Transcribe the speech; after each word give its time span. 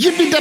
Yippie 0.00 0.32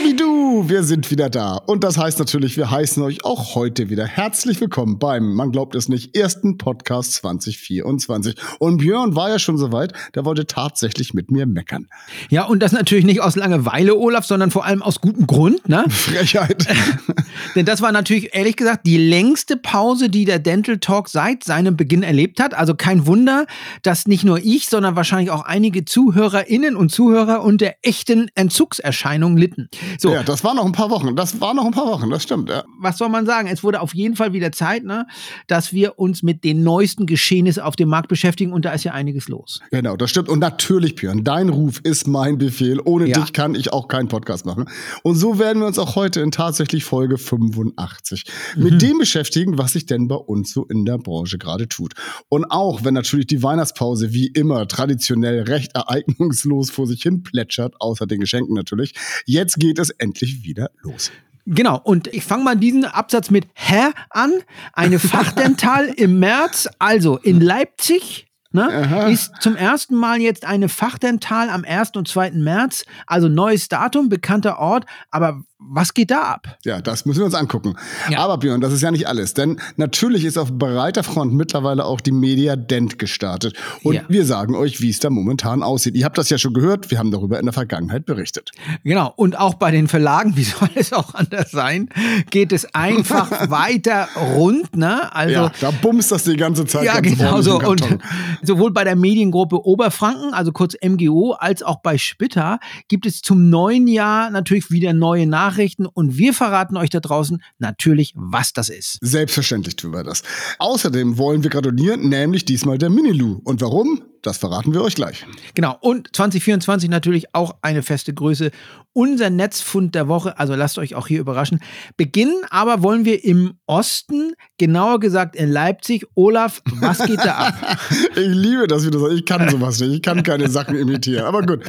wir 0.68 0.84
sind 0.84 1.12
wieder 1.12 1.30
da. 1.30 1.56
Und 1.56 1.84
das 1.84 1.98
heißt 1.98 2.20
natürlich, 2.20 2.58
wir 2.58 2.70
heißen 2.70 3.02
euch 3.04 3.24
auch 3.24 3.56
heute 3.56 3.90
wieder 3.90 4.06
herzlich 4.06 4.60
willkommen 4.62 5.00
beim, 5.00 5.34
man 5.34 5.52
glaubt 5.52 5.76
es 5.76 5.90
nicht, 5.90 6.16
ersten 6.16 6.58
Podcast 6.58 7.14
2024. 7.14 8.36
Und 8.60 8.78
Björn 8.78 9.16
war 9.16 9.30
ja 9.30 9.40
schon 9.40 9.58
soweit, 9.58 9.94
der 10.16 10.26
wollte 10.26 10.46
tatsächlich 10.46 11.14
mit 11.14 11.32
mir 11.32 11.46
meckern. 11.46 11.88
Ja, 12.30 12.46
und 12.46 12.62
das 12.62 12.72
natürlich 12.72 13.06
nicht 13.06 13.22
aus 13.22 13.36
Langeweile, 13.36 13.96
Olaf, 13.96 14.26
sondern 14.26 14.52
vor 14.52 14.66
allem 14.66 14.82
aus 14.82 15.02
gutem 15.02 15.26
Grund, 15.26 15.68
ne? 15.68 15.86
Frechheit. 15.90 16.68
Denn 17.56 17.66
das 17.66 17.82
war 17.82 17.92
natürlich, 17.92 18.36
ehrlich 18.36 18.56
gesagt, 18.56 18.86
die 18.86 18.98
längste 18.98 19.58
Pause, 19.58 20.10
die 20.10 20.26
der 20.26 20.40
Dental 20.40 20.78
Talk 20.78 21.10
seit 21.10 21.44
seinem 21.44 21.76
Beginn 21.76 22.04
erlebt 22.04 22.40
hat. 22.40 22.54
Also 22.54 22.76
kein 22.76 23.08
Wunder, 23.08 23.46
dass 23.84 24.08
nicht 24.08 24.24
nur 24.24 24.40
ich, 24.40 24.68
sondern 24.68 24.96
wahrscheinlich 24.96 25.32
auch 25.32 25.44
einige 25.44 25.86
ZuhörerInnen 25.86 26.76
und 26.76 26.92
Zuhörer 26.92 27.44
unter 27.44 27.74
echten 27.82 28.30
Entzugserscheinungen 28.36 29.38
litten. 29.42 29.70
So. 29.98 30.14
Ja, 30.14 30.24
das 30.24 30.44
war 30.44 30.54
noch 30.54 30.66
ein 30.66 30.72
paar 30.72 30.90
Wochen. 30.90 31.16
Das 31.16 31.42
war 31.42 31.54
noch 31.54 31.66
ein 31.66 31.72
paar 31.72 31.88
Wochen, 31.88 32.10
das 32.10 32.24
stimmt. 32.24 32.50
Ja. 32.50 32.64
Was 32.80 32.98
soll 32.98 33.10
man 33.10 33.26
sagen? 33.26 33.50
Es 33.50 33.64
wurde 33.64 33.82
auf 33.82 33.94
jeden 33.94 34.16
Fall 34.16 34.32
wieder 34.34 34.52
Zeit, 34.52 34.84
ne, 34.84 35.08
dass 35.48 35.74
wir 35.74 36.00
uns 36.00 36.24
mit 36.24 36.44
den 36.44 36.64
neuesten 36.64 37.06
Geschehnissen 37.06 37.64
auf 37.64 37.76
dem 37.76 37.90
Markt 37.90 38.08
beschäftigen 38.08 38.54
und 38.54 38.64
da 38.64 38.72
ist 38.72 38.84
ja 38.84 38.94
einiges 38.94 39.28
los. 39.28 39.60
Genau, 39.72 39.98
das 39.98 40.10
stimmt. 40.12 40.30
Und 40.30 40.40
natürlich, 40.40 40.96
Björn, 40.96 41.24
dein 41.24 41.50
Ruf 41.50 41.82
ist 41.84 42.08
mein 42.08 42.38
Befehl. 42.38 42.80
Ohne 42.86 43.10
ja. 43.10 43.20
dich 43.20 43.34
kann 43.34 43.56
ich 43.56 43.74
auch 43.74 43.88
keinen 43.88 44.08
Podcast 44.08 44.46
machen. 44.46 44.66
Und 45.04 45.16
so 45.16 45.40
werden 45.40 45.60
wir 45.60 45.68
uns 45.68 45.80
auch 45.80 45.96
heute 45.96 46.22
in 46.22 46.32
tatsächlich 46.32 46.84
Folge 46.84 47.18
85 47.18 48.26
mhm. 48.56 48.64
mit 48.64 48.82
dem 48.82 49.00
beschäftigen, 49.00 49.58
was 49.58 49.74
sich 49.74 49.86
denn 49.86 50.08
bei 50.08 50.16
uns 50.16 50.54
so 50.54 50.66
in 50.66 50.86
der 50.86 50.98
Branche 51.00 51.38
gerade 51.38 51.68
tut. 51.68 51.94
Und 52.30 52.46
auch 52.46 52.84
wenn 52.84 52.94
natürlich 52.94 53.28
die 53.28 53.42
Weihnachtspause 53.42 54.14
wie 54.14 54.28
immer 54.28 54.68
traditionell 54.68 55.42
recht 55.44 55.76
ereignungslos 55.76 56.70
vor 56.70 56.88
sich 56.88 57.02
hin 57.02 57.24
plätschert, 57.24 57.76
außer 57.80 58.06
den 58.06 58.20
Geschenken 58.20 58.56
natürlich. 58.56 58.94
Jetzt 59.26 59.60
geht 59.60 59.80
es 59.80 59.90
endlich 59.92 60.44
wieder 60.44 60.70
los. 60.82 61.12
Genau, 61.46 61.80
und 61.84 62.08
ich 62.08 62.24
fange 62.24 62.44
mal 62.44 62.56
diesen 62.56 62.86
Absatz 62.86 63.30
mit 63.32 63.48
Hä 63.54 63.92
an. 64.10 64.32
Eine 64.74 65.00
Fachdental 65.00 65.86
im 65.98 66.20
März, 66.20 66.70
also 66.80 67.18
in 67.18 67.42
Leipzig. 67.42 68.28
Ne, 68.54 69.08
ist 69.10 69.32
zum 69.40 69.56
ersten 69.56 69.96
Mal 69.96 70.20
jetzt 70.20 70.44
eine 70.44 70.68
Fachdental 70.68 71.50
am 71.50 71.64
1. 71.64 71.92
und 71.96 72.10
2. 72.10 72.32
März, 72.32 72.84
also 73.08 73.30
neues 73.30 73.70
Datum, 73.70 74.10
bekannter 74.10 74.60
Ort, 74.60 74.86
aber 75.10 75.46
was 75.64 75.94
geht 75.94 76.12
da 76.12 76.24
ab? 76.24 76.58
Ja, 76.66 76.82
das 76.82 77.06
müssen 77.06 77.20
wir 77.20 77.26
uns 77.26 77.36
angucken. 77.36 77.76
Ja. 78.10 78.20
Aber 78.20 78.38
Björn, 78.38 78.62
das 78.62 78.74
ist 78.74 78.82
ja 78.82 78.90
nicht 78.90 79.08
alles, 79.08 79.34
denn 79.34 79.60
natürlich 79.78 80.26
ist 80.26 80.38
auf 80.38 80.52
breiter 80.52 81.04
Front 81.04 81.34
mittlerweile 81.34 81.86
auch 81.86 82.02
die 82.02 82.12
Media 82.12 82.56
Dent 82.56 82.98
gestartet. 82.98 83.56
Und 83.84 83.96
ja. 83.96 84.02
wir 84.08 84.26
sagen 84.26 84.56
euch, 84.56 84.82
wie 84.82 84.90
es 84.90 85.00
da 85.00 85.10
momentan 85.10 85.62
aussieht. 85.62 85.96
Ihr 85.96 86.06
habt 86.06 86.18
das 86.18 86.30
ja 86.30 86.38
schon 86.38 86.54
gehört, 86.54 86.90
wir 86.90 86.98
haben 86.98 87.12
darüber 87.12 87.40
in 87.40 87.46
der 87.46 87.54
Vergangenheit 87.54 88.06
berichtet. 88.06 88.52
Genau, 88.84 89.14
und 89.16 89.38
auch 89.38 89.54
bei 89.54 89.72
den 89.72 89.88
Verlagen, 89.88 90.36
wie 90.36 90.44
soll 90.44 90.70
es 90.76 90.94
auch 90.94 91.14
anders 91.14 91.52
sein, 91.52 91.90
geht 92.32 92.52
es 92.52 92.74
einfach 92.74 93.30
weiter 93.50 94.08
rund. 94.36 94.76
Ne? 94.76 95.14
Also, 95.14 95.34
ja, 95.34 95.52
da 95.62 95.72
bumst 95.72 96.12
das 96.12 96.24
die 96.24 96.38
ganze 96.38 96.66
Zeit. 96.66 96.86
Ja, 96.86 97.00
genau 97.00 97.42
so. 97.42 97.62
Und 97.62 97.84
sowohl 98.42 98.72
bei 98.72 98.84
der 98.84 98.96
Mediengruppe 98.96 99.64
Oberfranken, 99.64 100.34
also 100.34 100.52
kurz 100.52 100.76
MGO, 100.84 101.34
als 101.34 101.62
auch 101.62 101.82
bei 101.82 101.98
Spitter 101.98 102.60
gibt 102.88 103.06
es 103.06 103.22
zum 103.22 103.50
neuen 103.50 103.88
Jahr 103.88 104.32
natürlich 104.32 104.72
wieder 104.72 104.94
neue 104.94 105.28
Nachrichten 105.28 105.51
Nachrichten 105.52 105.86
und 105.86 106.18
wir 106.18 106.34
verraten 106.34 106.78
euch 106.78 106.90
da 106.90 107.00
draußen 107.00 107.44
natürlich, 107.60 108.14
was 108.16 108.54
das 108.54 108.70
ist. 108.70 108.98
Selbstverständlich 109.02 109.76
tun 109.76 109.92
wir 109.94 110.04
das. 110.04 110.24
Außerdem 110.60 111.18
wollen 111.18 111.44
wir 111.44 111.50
gratulieren, 111.50 112.08
nämlich 112.08 112.46
diesmal 112.46 112.78
der 112.78 112.90
Minilu. 112.90 113.42
Und 113.44 113.62
warum? 113.62 114.02
Das 114.22 114.38
verraten 114.38 114.74
wir 114.74 114.84
euch 114.84 114.96
gleich. 114.96 115.26
Genau. 115.56 115.78
Und 115.82 116.16
2024 116.16 116.90
natürlich 116.90 117.34
auch 117.34 117.56
eine 117.62 117.82
feste 117.82 118.14
Größe. 118.14 118.52
Unser 118.94 119.30
Netzfund 119.30 119.96
der 119.96 120.08
Woche. 120.08 120.38
Also 120.38 120.54
lasst 120.56 120.78
euch 120.78 120.96
auch 120.96 121.08
hier 121.08 121.20
überraschen. 121.20 121.60
Beginnen 121.98 122.44
aber 122.50 122.84
wollen 122.84 123.04
wir 123.04 123.26
im 123.26 123.54
Osten, 123.66 124.34
genauer 124.62 125.00
gesagt 125.00 125.36
in 125.36 125.50
Leipzig. 125.50 126.06
Olaf, 126.14 126.62
was 126.80 127.00
geht 127.00 127.18
da 127.18 127.34
ab? 127.34 127.80
ich 128.16 128.28
liebe 128.28 128.68
das, 128.68 128.86
wie 128.86 128.92
du 128.92 129.00
sagst. 129.00 129.16
Ich 129.18 129.26
kann 129.26 129.50
sowas 129.50 129.80
nicht. 129.80 129.92
Ich 129.92 130.02
kann 130.04 130.22
keine 130.22 130.52
Sachen 130.52 130.76
imitieren. 130.76 131.26
Aber 131.26 131.42
gut. 131.42 131.64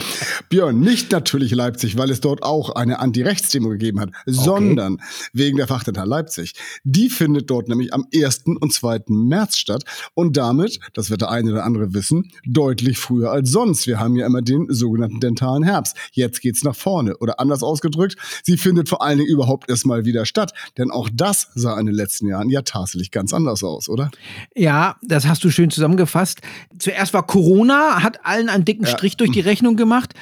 Björn, 0.51 0.79
nicht 0.79 1.11
natürlich 1.11 1.53
Leipzig, 1.53 1.97
weil 1.97 2.11
es 2.11 2.21
dort 2.21 2.43
auch 2.43 2.75
eine 2.75 2.99
Anti-Rechts-Demo 2.99 3.71
gegeben 3.71 3.99
hat, 3.99 4.11
okay. 4.11 4.21
sondern 4.27 5.01
wegen 5.33 5.57
der 5.57 5.69
Fachdental 5.69 6.07
Leipzig. 6.07 6.53
Die 6.85 7.09
findet 7.09 7.49
dort 7.49 7.69
nämlich 7.69 7.95
am 7.95 8.05
1. 8.15 8.43
und 8.61 8.75
2. 8.75 9.05
März 9.07 9.57
statt. 9.57 9.85
Und 10.13 10.37
damit, 10.37 10.79
das 10.93 11.09
wird 11.09 11.23
der 11.23 11.31
eine 11.31 11.51
oder 11.51 11.65
andere 11.65 11.95
wissen, 11.95 12.31
deutlich 12.45 12.99
früher 12.99 13.31
als 13.31 13.51
sonst. 13.51 13.87
Wir 13.87 14.01
haben 14.01 14.17
ja 14.17 14.27
immer 14.27 14.43
den 14.43 14.67
sogenannten 14.69 15.19
dentalen 15.19 15.63
Herbst. 15.63 15.97
Jetzt 16.13 16.43
geht's 16.43 16.63
nach 16.63 16.77
vorne. 16.77 17.17
Oder 17.17 17.41
anders 17.41 17.63
ausgedrückt, 17.63 18.17
sie 18.43 18.59
findet 18.59 18.91
vor 18.91 19.01
allen 19.01 19.17
Dingen 19.17 19.31
überhaupt 19.31 19.71
erstmal 19.71 20.05
wieder 20.05 20.27
statt. 20.27 20.53
Denn 20.77 20.91
auch 20.91 21.09
das 21.11 21.49
sah 21.55 21.81
in 21.81 21.87
den 21.87 21.95
letzten 21.95 22.27
Jahren 22.27 22.51
ja 22.51 22.61
tatsächlich 22.83 23.11
ganz 23.11 23.33
anders 23.33 23.63
aus, 23.63 23.89
oder? 23.89 24.11
Ja, 24.55 24.97
das 25.03 25.27
hast 25.27 25.43
du 25.45 25.51
schön 25.51 25.71
zusammengefasst. 25.71 26.41
Zuerst 26.79 27.15
war 27.15 27.27
Corona, 27.27 28.03
hat 28.03 28.25
allen 28.25 28.49
einen 28.49 28.65
dicken 28.65 28.87
Strich 28.87 29.13
ja. 29.13 29.19
durch 29.19 29.31
die 29.31 29.41
Rechnung 29.49 29.77
gemacht. 29.77 30.15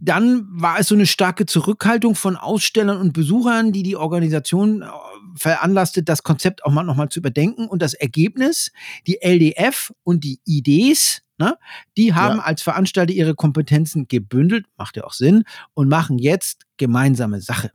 Dann 0.00 0.46
war 0.50 0.78
es 0.78 0.88
so 0.88 0.94
eine 0.94 1.06
starke 1.06 1.46
Zurückhaltung 1.46 2.14
von 2.14 2.36
Ausstellern 2.36 2.98
und 2.98 3.12
Besuchern, 3.12 3.72
die 3.72 3.82
die 3.82 3.96
Organisation 3.96 4.82
äh, 4.82 4.86
veranlasste, 5.34 6.02
das 6.02 6.22
Konzept 6.22 6.64
auch 6.64 6.72
mal 6.72 6.82
nochmal 6.82 7.08
zu 7.08 7.20
überdenken. 7.20 7.68
Und 7.68 7.82
das 7.82 7.94
Ergebnis, 7.94 8.72
die 9.06 9.18
LDF 9.22 9.92
und 10.04 10.24
die 10.24 10.40
IDs, 10.46 11.22
Ne? 11.40 11.56
Die 11.96 12.14
haben 12.14 12.38
ja. 12.38 12.42
als 12.42 12.62
Veranstalter 12.62 13.12
ihre 13.12 13.36
Kompetenzen 13.36 14.08
gebündelt, 14.08 14.66
macht 14.76 14.96
ja 14.96 15.04
auch 15.04 15.12
Sinn, 15.12 15.44
und 15.72 15.88
machen 15.88 16.18
jetzt 16.18 16.66
gemeinsame 16.78 17.40
Sache. 17.40 17.70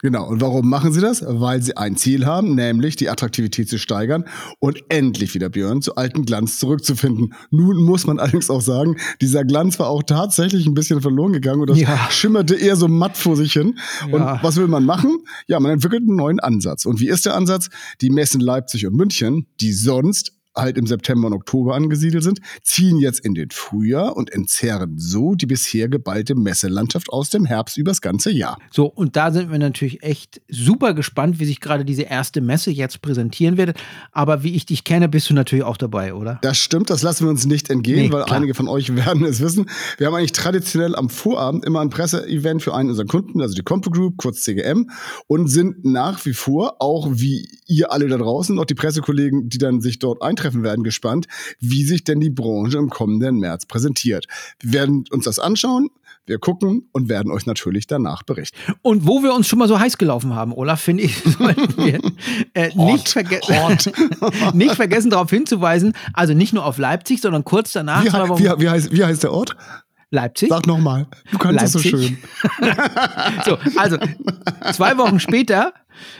Genau. 0.00 0.28
Und 0.28 0.40
warum 0.40 0.68
machen 0.68 0.92
sie 0.92 1.00
das? 1.00 1.24
Weil 1.26 1.62
sie 1.62 1.76
ein 1.76 1.96
Ziel 1.96 2.24
haben, 2.24 2.54
nämlich 2.54 2.96
die 2.96 3.08
Attraktivität 3.08 3.68
zu 3.68 3.78
steigern 3.78 4.24
und 4.60 4.82
endlich 4.88 5.34
wieder 5.34 5.48
Björn 5.48 5.82
zu 5.82 5.96
alten 5.96 6.24
Glanz 6.24 6.58
zurückzufinden. 6.58 7.34
Nun 7.50 7.82
muss 7.82 8.06
man 8.06 8.18
allerdings 8.18 8.50
auch 8.50 8.60
sagen, 8.60 8.96
dieser 9.20 9.44
Glanz 9.44 9.78
war 9.78 9.88
auch 9.88 10.02
tatsächlich 10.02 10.66
ein 10.66 10.74
bisschen 10.74 11.00
verloren 11.00 11.32
gegangen 11.32 11.60
und 11.60 11.70
das 11.70 11.80
ja. 11.80 12.08
schimmerte 12.10 12.54
eher 12.54 12.76
so 12.76 12.88
matt 12.88 13.16
vor 13.16 13.36
sich 13.36 13.52
hin. 13.52 13.78
Ja. 14.08 14.14
Und 14.14 14.42
was 14.42 14.56
will 14.56 14.68
man 14.68 14.84
machen? 14.84 15.18
Ja, 15.46 15.58
man 15.58 15.72
entwickelt 15.72 16.02
einen 16.02 16.16
neuen 16.16 16.40
Ansatz. 16.40 16.86
Und 16.86 17.00
wie 17.00 17.08
ist 17.08 17.26
der 17.26 17.34
Ansatz? 17.34 17.68
Die 18.00 18.10
Messen 18.10 18.40
Leipzig 18.40 18.86
und 18.86 18.94
München, 18.94 19.46
die 19.60 19.72
sonst 19.72 20.37
halt 20.58 20.78
im 20.78 20.86
September 20.86 21.28
und 21.28 21.34
Oktober 21.34 21.74
angesiedelt 21.74 22.22
sind, 22.22 22.40
ziehen 22.62 22.98
jetzt 22.98 23.20
in 23.20 23.34
den 23.34 23.50
Frühjahr 23.50 24.16
und 24.16 24.32
entzerren 24.32 24.98
so 24.98 25.34
die 25.34 25.46
bisher 25.46 25.88
geballte 25.88 26.34
Messelandschaft 26.34 27.10
aus 27.10 27.30
dem 27.30 27.44
Herbst 27.44 27.76
übers 27.76 28.00
ganze 28.00 28.30
Jahr. 28.30 28.58
So, 28.70 28.86
und 28.86 29.16
da 29.16 29.30
sind 29.30 29.50
wir 29.50 29.58
natürlich 29.58 30.02
echt 30.02 30.40
super 30.48 30.94
gespannt, 30.94 31.38
wie 31.38 31.44
sich 31.44 31.60
gerade 31.60 31.84
diese 31.84 32.02
erste 32.02 32.40
Messe 32.40 32.70
jetzt 32.70 33.02
präsentieren 33.02 33.56
wird. 33.56 33.76
Aber 34.12 34.42
wie 34.42 34.54
ich 34.54 34.66
dich 34.66 34.84
kenne, 34.84 35.08
bist 35.08 35.30
du 35.30 35.34
natürlich 35.34 35.64
auch 35.64 35.76
dabei, 35.76 36.14
oder? 36.14 36.38
Das 36.42 36.58
stimmt, 36.58 36.90
das 36.90 37.02
lassen 37.02 37.24
wir 37.24 37.30
uns 37.30 37.46
nicht 37.46 37.70
entgehen, 37.70 38.06
nee, 38.06 38.12
weil 38.12 38.24
klar. 38.24 38.36
einige 38.36 38.54
von 38.54 38.68
euch 38.68 38.94
werden 38.96 39.24
es 39.24 39.40
wissen. 39.40 39.66
Wir 39.96 40.06
haben 40.06 40.14
eigentlich 40.14 40.32
traditionell 40.32 40.94
am 40.94 41.08
Vorabend 41.08 41.64
immer 41.64 41.80
ein 41.80 41.90
Presseevent 41.90 42.62
für 42.62 42.74
einen 42.74 42.90
unserer 42.90 43.06
Kunden, 43.06 43.40
also 43.40 43.54
die 43.54 43.62
Compo 43.62 43.90
Group, 43.90 44.16
kurz 44.16 44.42
CGM, 44.42 44.90
und 45.26 45.48
sind 45.48 45.84
nach 45.84 46.24
wie 46.24 46.32
vor, 46.32 46.76
auch 46.80 47.08
wie 47.12 47.48
ihr 47.66 47.92
alle 47.92 48.08
da 48.08 48.16
draußen, 48.16 48.54
noch 48.54 48.64
die 48.64 48.74
Pressekollegen, 48.74 49.48
die 49.48 49.58
dann 49.58 49.80
sich 49.80 49.98
dort 49.98 50.22
eintreffen, 50.22 50.47
treffen 50.48 50.62
werden 50.62 50.82
gespannt, 50.82 51.26
wie 51.60 51.84
sich 51.84 52.04
denn 52.04 52.20
die 52.20 52.30
Branche 52.30 52.78
im 52.78 52.88
kommenden 52.88 53.38
März 53.38 53.66
präsentiert. 53.66 54.26
Wir 54.60 54.80
werden 54.80 55.04
uns 55.10 55.24
das 55.24 55.38
anschauen. 55.38 55.88
Wir 56.24 56.38
gucken 56.38 56.88
und 56.92 57.08
werden 57.08 57.32
euch 57.32 57.46
natürlich 57.46 57.86
danach 57.86 58.22
berichten. 58.22 58.58
Und 58.82 59.06
wo 59.06 59.22
wir 59.22 59.32
uns 59.32 59.48
schon 59.48 59.58
mal 59.58 59.68
so 59.68 59.80
heiß 59.80 59.96
gelaufen 59.96 60.34
haben, 60.34 60.52
Olaf, 60.52 60.80
finde 60.80 61.04
ich, 61.04 61.16
sollten 61.38 61.76
wir 61.78 62.00
äh, 62.52 62.68
nicht, 62.74 63.08
verge 63.08 63.40
nicht, 64.52 64.74
vergessen, 64.74 65.10
darauf 65.10 65.30
hinzuweisen, 65.30 65.94
also 66.12 66.34
nicht 66.34 66.52
nur 66.52 66.66
auf 66.66 66.76
Leipzig, 66.76 67.22
sondern 67.22 67.44
kurz 67.44 67.72
danach. 67.72 68.04
Wie, 68.04 68.44
wie, 68.44 68.60
wie, 68.60 68.68
heißt, 68.68 68.92
wie 68.92 69.04
heißt 69.04 69.22
der 69.22 69.32
Ort? 69.32 69.56
Leipzig. 70.10 70.48
Sag 70.48 70.66
nochmal. 70.66 71.06
Du 71.30 71.38
kannst 71.38 71.64
es 71.64 71.72
so 71.72 71.78
schön. 71.80 72.16
so, 73.44 73.58
also 73.76 73.98
zwei 74.72 74.96
Wochen 74.96 75.20
später 75.20 75.74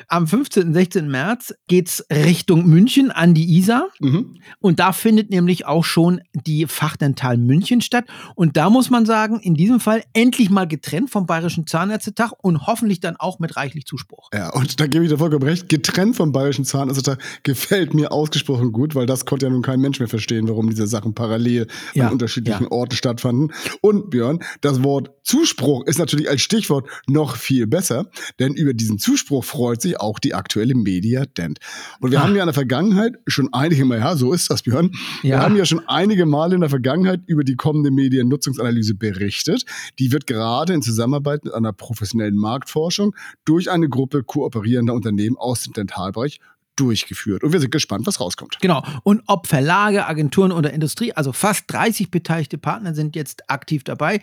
Am 0.08 0.26
15. 0.26 0.68
und 0.68 0.74
16. 0.74 1.08
März 1.08 1.54
geht's 1.66 2.04
Richtung 2.10 2.66
München 2.66 3.10
an 3.10 3.34
die 3.34 3.56
Isar. 3.58 3.88
Mhm. 4.00 4.36
Und 4.60 4.80
da 4.80 4.92
findet 4.92 5.30
nämlich 5.30 5.66
auch 5.66 5.84
schon 5.84 6.20
die 6.32 6.66
Fachdental 6.66 7.36
München 7.36 7.80
statt. 7.80 8.04
Und 8.34 8.56
da 8.56 8.70
muss 8.70 8.90
man 8.90 9.06
sagen, 9.06 9.40
in 9.40 9.54
diesem 9.54 9.80
Fall 9.80 10.02
endlich 10.12 10.50
mal 10.50 10.66
getrennt 10.66 11.10
vom 11.10 11.26
Bayerischen 11.26 11.66
Zahnärztetag 11.66 12.32
und 12.42 12.66
hoffentlich 12.66 13.00
dann 13.00 13.16
auch 13.16 13.38
mit 13.38 13.56
reichlich 13.56 13.86
Zuspruch. 13.86 14.28
Ja, 14.32 14.50
und 14.50 14.80
da 14.80 14.86
gebe 14.86 15.04
ich 15.04 15.10
dir 15.10 15.18
vollkommen 15.18 15.44
recht. 15.44 15.68
Getrennt 15.68 16.16
vom 16.16 16.32
Bayerischen 16.32 16.64
Zahnärztetag 16.64 17.18
gefällt 17.42 17.94
mir 17.94 18.12
ausgesprochen 18.12 18.72
gut, 18.72 18.94
weil 18.94 19.06
das 19.06 19.24
konnte 19.24 19.46
ja 19.46 19.50
nun 19.50 19.62
kein 19.62 19.80
Mensch 19.80 19.98
mehr 19.98 20.08
verstehen, 20.08 20.48
warum 20.48 20.68
diese 20.70 20.86
Sachen 20.86 21.14
parallel 21.14 21.66
ja, 21.94 22.06
an 22.06 22.12
unterschiedlichen 22.12 22.64
ja. 22.64 22.70
Orten 22.70 22.96
stattfanden. 22.96 23.52
Und 23.80 24.10
Björn, 24.10 24.40
das 24.60 24.82
Wort 24.82 25.10
Zuspruch 25.22 25.84
ist 25.86 25.98
natürlich 25.98 26.28
als 26.28 26.40
Stichwort 26.40 26.88
noch 27.06 27.36
viel 27.36 27.66
besser, 27.66 28.06
denn 28.38 28.54
über 28.54 28.74
diesen 28.74 28.98
Zuspruch 28.98 29.44
freut 29.68 29.82
sich 29.82 30.00
auch 30.00 30.18
die 30.18 30.34
aktuelle 30.34 30.74
Media 30.74 31.26
Dent. 31.26 31.58
Und 32.00 32.10
wir 32.10 32.18
ja. 32.18 32.24
haben 32.24 32.34
ja 32.34 32.42
in 32.42 32.46
der 32.46 32.54
Vergangenheit 32.54 33.16
schon 33.26 33.52
einige 33.52 33.84
Mal, 33.84 33.98
ja, 33.98 34.16
so 34.16 34.32
ist 34.32 34.50
das, 34.50 34.62
Björn. 34.62 34.92
Ja. 35.22 35.28
Wir 35.28 35.38
haben 35.40 35.56
ja 35.56 35.66
schon 35.66 35.86
einige 35.86 36.24
Male 36.24 36.54
in 36.54 36.62
der 36.62 36.70
Vergangenheit 36.70 37.20
über 37.26 37.44
die 37.44 37.54
kommende 37.54 37.90
Mediennutzungsanalyse 37.90 38.94
berichtet. 38.94 39.66
Die 39.98 40.10
wird 40.10 40.26
gerade 40.26 40.72
in 40.72 40.80
Zusammenarbeit 40.80 41.44
mit 41.44 41.52
einer 41.52 41.74
professionellen 41.74 42.36
Marktforschung 42.36 43.14
durch 43.44 43.70
eine 43.70 43.90
Gruppe 43.90 44.22
kooperierender 44.22 44.94
Unternehmen 44.94 45.36
aus 45.36 45.64
dem 45.64 45.74
Dentalbereich 45.74 46.40
durchgeführt. 46.78 47.44
Und 47.44 47.52
wir 47.52 47.60
sind 47.60 47.70
gespannt, 47.70 48.06
was 48.06 48.20
rauskommt. 48.20 48.58
Genau. 48.60 48.82
Und 49.02 49.22
ob 49.26 49.46
Verlage, 49.46 50.06
Agenturen 50.06 50.52
oder 50.52 50.72
Industrie, 50.72 51.12
also 51.12 51.32
fast 51.32 51.64
30 51.68 52.10
beteiligte 52.10 52.58
Partner 52.58 52.94
sind 52.94 53.16
jetzt 53.16 53.50
aktiv 53.50 53.84
dabei, 53.84 54.20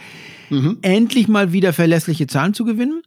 mhm. 0.50 0.78
endlich 0.82 1.28
mal 1.28 1.52
wieder 1.52 1.74
verlässliche 1.74 2.28
Zahlen 2.28 2.54
zu 2.54 2.66
gewinnen 2.66 3.02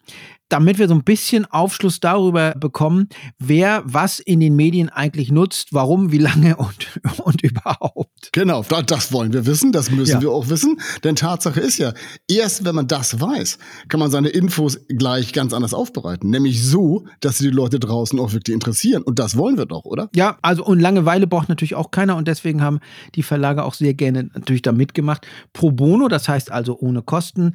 damit 0.48 0.78
wir 0.78 0.88
so 0.88 0.94
ein 0.94 1.04
bisschen 1.04 1.44
Aufschluss 1.44 2.00
darüber 2.00 2.54
bekommen, 2.54 3.08
wer 3.38 3.82
was 3.84 4.18
in 4.18 4.40
den 4.40 4.56
Medien 4.56 4.88
eigentlich 4.88 5.30
nutzt, 5.30 5.72
warum, 5.72 6.10
wie 6.10 6.18
lange 6.18 6.56
und, 6.56 7.00
und 7.18 7.42
überhaupt. 7.42 8.07
Genau, 8.32 8.62
das 8.62 9.12
wollen 9.12 9.32
wir 9.32 9.46
wissen, 9.46 9.72
das 9.72 9.90
müssen 9.90 10.16
ja. 10.16 10.20
wir 10.20 10.30
auch 10.30 10.48
wissen. 10.48 10.80
Denn 11.04 11.16
Tatsache 11.16 11.60
ist 11.60 11.78
ja, 11.78 11.92
erst 12.28 12.64
wenn 12.64 12.74
man 12.74 12.86
das 12.86 13.20
weiß, 13.20 13.58
kann 13.88 14.00
man 14.00 14.10
seine 14.10 14.28
Infos 14.28 14.78
gleich 14.88 15.32
ganz 15.32 15.52
anders 15.52 15.74
aufbereiten. 15.74 16.30
Nämlich 16.30 16.64
so, 16.64 17.04
dass 17.20 17.38
sie 17.38 17.44
die 17.50 17.54
Leute 17.54 17.78
draußen 17.78 18.18
auch 18.18 18.32
wirklich 18.32 18.54
interessieren. 18.54 19.02
Und 19.02 19.18
das 19.18 19.36
wollen 19.36 19.56
wir 19.56 19.66
doch, 19.66 19.84
oder? 19.84 20.08
Ja, 20.14 20.38
also 20.42 20.64
und 20.64 20.80
Langeweile 20.80 21.26
braucht 21.26 21.48
natürlich 21.48 21.74
auch 21.74 21.90
keiner 21.90 22.16
und 22.16 22.28
deswegen 22.28 22.62
haben 22.62 22.80
die 23.14 23.22
Verlage 23.22 23.64
auch 23.64 23.74
sehr 23.74 23.94
gerne 23.94 24.30
natürlich 24.34 24.62
da 24.62 24.72
mitgemacht. 24.72 25.26
Pro 25.52 25.70
bono, 25.70 26.08
das 26.08 26.28
heißt 26.28 26.50
also 26.50 26.78
ohne 26.78 27.02
Kosten 27.02 27.54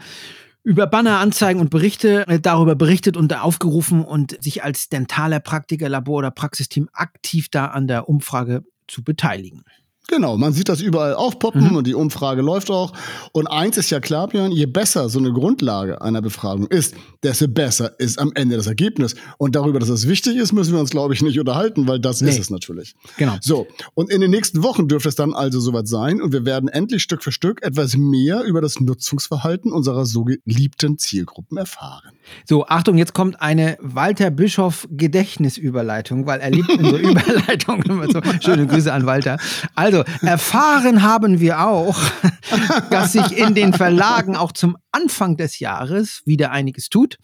über 0.63 0.87
Banner, 0.87 1.19
Anzeigen 1.19 1.59
und 1.59 1.69
Berichte 1.69 2.25
äh, 2.27 2.39
darüber 2.39 2.75
berichtet 2.75 3.17
und 3.17 3.35
aufgerufen 3.35 4.03
und 4.03 4.41
sich 4.41 4.63
als 4.63 4.87
dentaler 4.87 5.41
Praktiker, 5.41 5.89
Labor 5.89 6.19
oder 6.19 6.31
Praxisteam 6.31 6.89
aktiv 6.93 7.49
da 7.49 7.67
an 7.67 7.87
der 7.87 8.07
Umfrage 8.07 8.63
zu 8.87 9.03
beteiligen. 9.03 9.63
Genau, 10.09 10.37
man 10.37 10.51
sieht 10.51 10.67
das 10.67 10.81
überall 10.81 11.13
aufpoppen 11.13 11.69
mhm. 11.69 11.75
und 11.77 11.87
die 11.87 11.95
Umfrage 11.95 12.41
läuft 12.41 12.69
auch. 12.69 12.91
Und 13.31 13.47
eins 13.47 13.77
ist 13.77 13.89
ja 13.89 14.01
klar, 14.01 14.27
Björn, 14.27 14.51
je 14.51 14.65
besser 14.65 15.07
so 15.07 15.17
eine 15.17 15.31
Grundlage 15.31 16.01
einer 16.01 16.21
Befragung 16.21 16.67
ist, 16.67 16.93
desto 17.23 17.47
besser 17.47 17.97
ist 17.99 18.19
am 18.19 18.31
Ende 18.35 18.57
das 18.57 18.67
Ergebnis. 18.67 19.15
Und 19.37 19.55
darüber, 19.55 19.79
dass 19.79 19.87
das 19.87 20.07
wichtig 20.07 20.35
ist, 20.35 20.51
müssen 20.51 20.73
wir 20.73 20.81
uns, 20.81 20.89
glaube 20.89 21.13
ich, 21.13 21.21
nicht 21.21 21.39
unterhalten, 21.39 21.87
weil 21.87 21.99
das 21.99 22.21
nee. 22.21 22.29
ist 22.29 22.39
es 22.39 22.49
natürlich. 22.49 22.95
Genau. 23.17 23.37
So, 23.39 23.65
und 23.93 24.11
in 24.11 24.19
den 24.19 24.31
nächsten 24.31 24.61
Wochen 24.61 24.89
dürfte 24.89 25.07
es 25.07 25.15
dann 25.15 25.33
also 25.33 25.61
soweit 25.61 25.87
sein 25.87 26.21
und 26.21 26.33
wir 26.33 26.45
werden 26.45 26.67
endlich 26.67 27.01
Stück 27.01 27.23
für 27.23 27.31
Stück 27.31 27.63
etwas 27.63 27.95
mehr 27.95 28.43
über 28.43 28.59
das 28.59 28.81
Nutzungsverhalten 28.81 29.71
unserer 29.71 30.05
so 30.05 30.25
geliebten 30.25 30.97
Zielgruppen 30.97 31.57
erfahren. 31.57 32.11
So, 32.45 32.65
Achtung, 32.67 32.97
jetzt 32.97 33.13
kommt 33.13 33.41
eine 33.41 33.77
Walter 33.79 34.31
Bischof 34.31 34.87
Gedächtnisüberleitung, 34.91 36.25
weil 36.25 36.41
er 36.41 36.51
liebt 36.51 36.69
immer 36.69 38.11
so. 38.11 38.21
Schöne 38.41 38.67
Grüße 38.67 38.91
an 38.91 39.05
Walter. 39.05 39.37
Also, 39.75 39.92
erfahren 40.21 41.03
haben 41.03 41.39
wir 41.39 41.61
auch, 41.61 41.99
dass 42.89 43.13
sich 43.13 43.37
in 43.37 43.55
den 43.55 43.73
Verlagen 43.73 44.35
auch 44.35 44.51
zum 44.51 44.77
Anfang 44.91 45.37
des 45.37 45.59
Jahres 45.59 46.21
wieder 46.25 46.51
einiges 46.51 46.89
tut. 46.89 47.17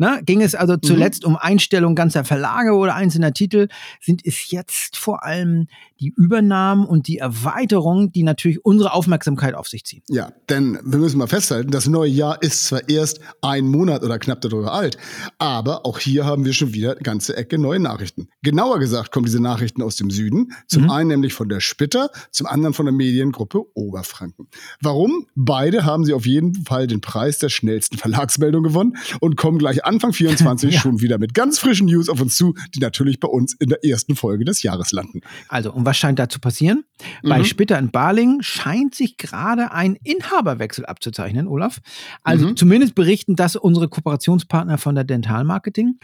Na, 0.00 0.18
ging 0.22 0.40
es 0.40 0.54
also 0.54 0.72
mhm. 0.72 0.82
zuletzt 0.82 1.24
mhm. 1.24 1.32
um 1.32 1.36
Einstellung 1.36 1.94
ganzer 1.94 2.24
Verlage 2.24 2.72
oder 2.72 2.94
einzelner 2.94 3.34
Titel, 3.34 3.68
sind 4.00 4.22
es 4.24 4.50
jetzt 4.50 4.96
vor 4.96 5.24
allem 5.24 5.66
die 6.00 6.08
Übernahmen 6.16 6.86
und 6.86 7.06
die 7.06 7.18
Erweiterungen, 7.18 8.10
die 8.10 8.22
natürlich 8.22 8.64
unsere 8.64 8.94
Aufmerksamkeit 8.94 9.54
auf 9.54 9.68
sich 9.68 9.84
ziehen. 9.84 10.02
Ja, 10.08 10.32
denn 10.48 10.78
wir 10.82 10.98
müssen 10.98 11.18
mal 11.18 11.26
festhalten, 11.26 11.70
das 11.70 11.86
neue 11.86 12.08
Jahr 12.08 12.42
ist 12.42 12.64
zwar 12.64 12.88
erst 12.88 13.20
ein 13.42 13.66
Monat 13.66 14.02
oder 14.02 14.18
knapp 14.18 14.40
darüber 14.40 14.72
alt, 14.72 14.96
aber 15.36 15.84
auch 15.84 15.98
hier 15.98 16.24
haben 16.24 16.46
wir 16.46 16.54
schon 16.54 16.72
wieder 16.72 16.92
eine 16.92 17.00
ganze 17.02 17.36
Ecke 17.36 17.58
neue 17.58 17.78
Nachrichten. 17.78 18.28
Genauer 18.42 18.78
gesagt 18.78 19.12
kommen 19.12 19.26
diese 19.26 19.42
Nachrichten 19.42 19.82
aus 19.82 19.96
dem 19.96 20.10
Süden, 20.10 20.52
zum 20.66 20.84
mhm. 20.84 20.90
einen 20.90 21.08
nämlich 21.10 21.34
von 21.34 21.50
der 21.50 21.60
Spitter, 21.60 22.08
zum 22.30 22.46
anderen 22.46 22.72
von 22.72 22.86
der 22.86 22.94
Mediengruppe 22.94 23.66
Oberfranken. 23.74 24.48
Warum? 24.80 25.26
Beide 25.34 25.84
haben 25.84 26.06
sie 26.06 26.14
auf 26.14 26.24
jeden 26.24 26.54
Fall 26.64 26.86
den 26.86 27.02
Preis 27.02 27.38
der 27.38 27.50
schnellsten 27.50 27.98
Verlagsmeldung 27.98 28.62
gewonnen 28.62 28.96
und 29.20 29.36
kommen 29.36 29.58
gleich 29.58 29.84
Anfang 29.90 30.12
24 30.12 30.74
ja. 30.74 30.80
schon 30.80 31.00
wieder 31.00 31.18
mit 31.18 31.34
ganz 31.34 31.58
frischen 31.58 31.86
News 31.86 32.08
auf 32.08 32.20
uns 32.20 32.36
zu, 32.36 32.54
die 32.74 32.78
natürlich 32.78 33.20
bei 33.20 33.28
uns 33.28 33.54
in 33.54 33.68
der 33.68 33.84
ersten 33.84 34.16
Folge 34.16 34.44
des 34.44 34.62
Jahres 34.62 34.92
landen. 34.92 35.20
Also, 35.48 35.72
und 35.72 35.84
was 35.84 35.96
scheint 35.96 36.18
da 36.18 36.28
zu 36.28 36.38
passieren? 36.38 36.84
Mhm. 37.22 37.28
Bei 37.28 37.44
Spitter 37.44 37.78
in 37.78 37.90
Balingen 37.90 38.42
scheint 38.42 38.94
sich 38.94 39.16
gerade 39.16 39.72
ein 39.72 39.96
Inhaberwechsel 40.04 40.86
abzuzeichnen, 40.86 41.48
Olaf. 41.48 41.80
Also 42.22 42.48
mhm. 42.48 42.56
zumindest 42.56 42.94
berichten 42.94 43.36
das 43.36 43.56
unsere 43.56 43.88
Kooperationspartner 43.88 44.78
von 44.78 44.94
der 44.94 45.04
Dental 45.04 45.44
Marketing. 45.44 45.98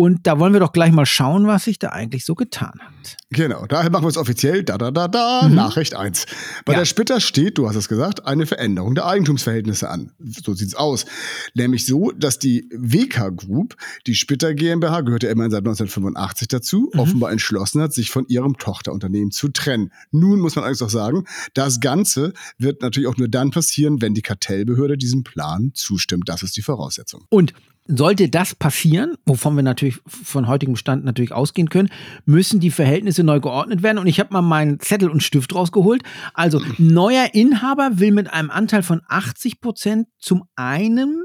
Und 0.00 0.26
da 0.26 0.38
wollen 0.38 0.54
wir 0.54 0.60
doch 0.60 0.72
gleich 0.72 0.92
mal 0.92 1.04
schauen, 1.04 1.46
was 1.46 1.64
sich 1.64 1.78
da 1.78 1.90
eigentlich 1.90 2.24
so 2.24 2.34
getan 2.34 2.80
hat. 2.80 3.18
Genau, 3.28 3.66
daher 3.66 3.90
machen 3.90 4.04
wir 4.04 4.08
es 4.08 4.16
offiziell. 4.16 4.64
Da, 4.64 4.78
da, 4.78 4.90
da, 4.90 5.08
da, 5.08 5.46
mhm. 5.46 5.54
Nachricht 5.54 5.94
1. 5.94 6.24
Bei 6.64 6.72
ja. 6.72 6.78
der 6.78 6.86
Splitter 6.86 7.20
steht, 7.20 7.58
du 7.58 7.68
hast 7.68 7.76
es 7.76 7.86
gesagt, 7.86 8.26
eine 8.26 8.46
Veränderung 8.46 8.94
der 8.94 9.04
Eigentumsverhältnisse 9.04 9.90
an. 9.90 10.12
So 10.18 10.54
sieht 10.54 10.68
es 10.68 10.74
aus. 10.74 11.04
Nämlich 11.52 11.84
so, 11.84 12.12
dass 12.12 12.38
die 12.38 12.66
WK 12.72 13.36
Group, 13.36 13.76
die 14.06 14.14
Splitter 14.14 14.54
GmbH, 14.54 15.02
gehört 15.02 15.22
ja 15.22 15.28
immerhin 15.28 15.50
seit 15.50 15.66
1985 15.66 16.48
dazu, 16.48 16.90
mhm. 16.94 16.98
offenbar 16.98 17.30
entschlossen 17.30 17.82
hat, 17.82 17.92
sich 17.92 18.10
von 18.10 18.24
ihrem 18.26 18.56
Tochterunternehmen 18.56 19.32
zu 19.32 19.50
trennen. 19.50 19.92
Nun 20.12 20.40
muss 20.40 20.56
man 20.56 20.64
eigentlich 20.64 20.82
auch 20.82 20.88
sagen, 20.88 21.24
das 21.52 21.78
Ganze 21.78 22.32
wird 22.56 22.80
natürlich 22.80 23.06
auch 23.06 23.18
nur 23.18 23.28
dann 23.28 23.50
passieren, 23.50 24.00
wenn 24.00 24.14
die 24.14 24.22
Kartellbehörde 24.22 24.96
diesem 24.96 25.24
Plan 25.24 25.72
zustimmt. 25.74 26.30
Das 26.30 26.42
ist 26.42 26.56
die 26.56 26.62
Voraussetzung. 26.62 27.26
Und 27.28 27.52
sollte 27.96 28.28
das 28.28 28.54
passieren, 28.54 29.16
wovon 29.26 29.56
wir 29.56 29.62
natürlich 29.62 30.00
von 30.06 30.48
heutigem 30.48 30.76
Stand 30.76 31.04
natürlich 31.04 31.32
ausgehen 31.32 31.68
können, 31.68 31.90
müssen 32.24 32.60
die 32.60 32.70
Verhältnisse 32.70 33.24
neu 33.24 33.40
geordnet 33.40 33.82
werden. 33.82 33.98
Und 33.98 34.06
ich 34.06 34.20
habe 34.20 34.32
mal 34.32 34.42
meinen 34.42 34.80
Zettel 34.80 35.10
und 35.10 35.22
Stift 35.22 35.54
rausgeholt. 35.54 36.02
Also 36.34 36.60
neuer 36.78 37.34
Inhaber 37.34 37.90
will 37.94 38.12
mit 38.12 38.32
einem 38.32 38.50
Anteil 38.50 38.82
von 38.82 39.02
80 39.08 39.60
Prozent 39.60 40.08
zum 40.18 40.44
einen 40.56 41.24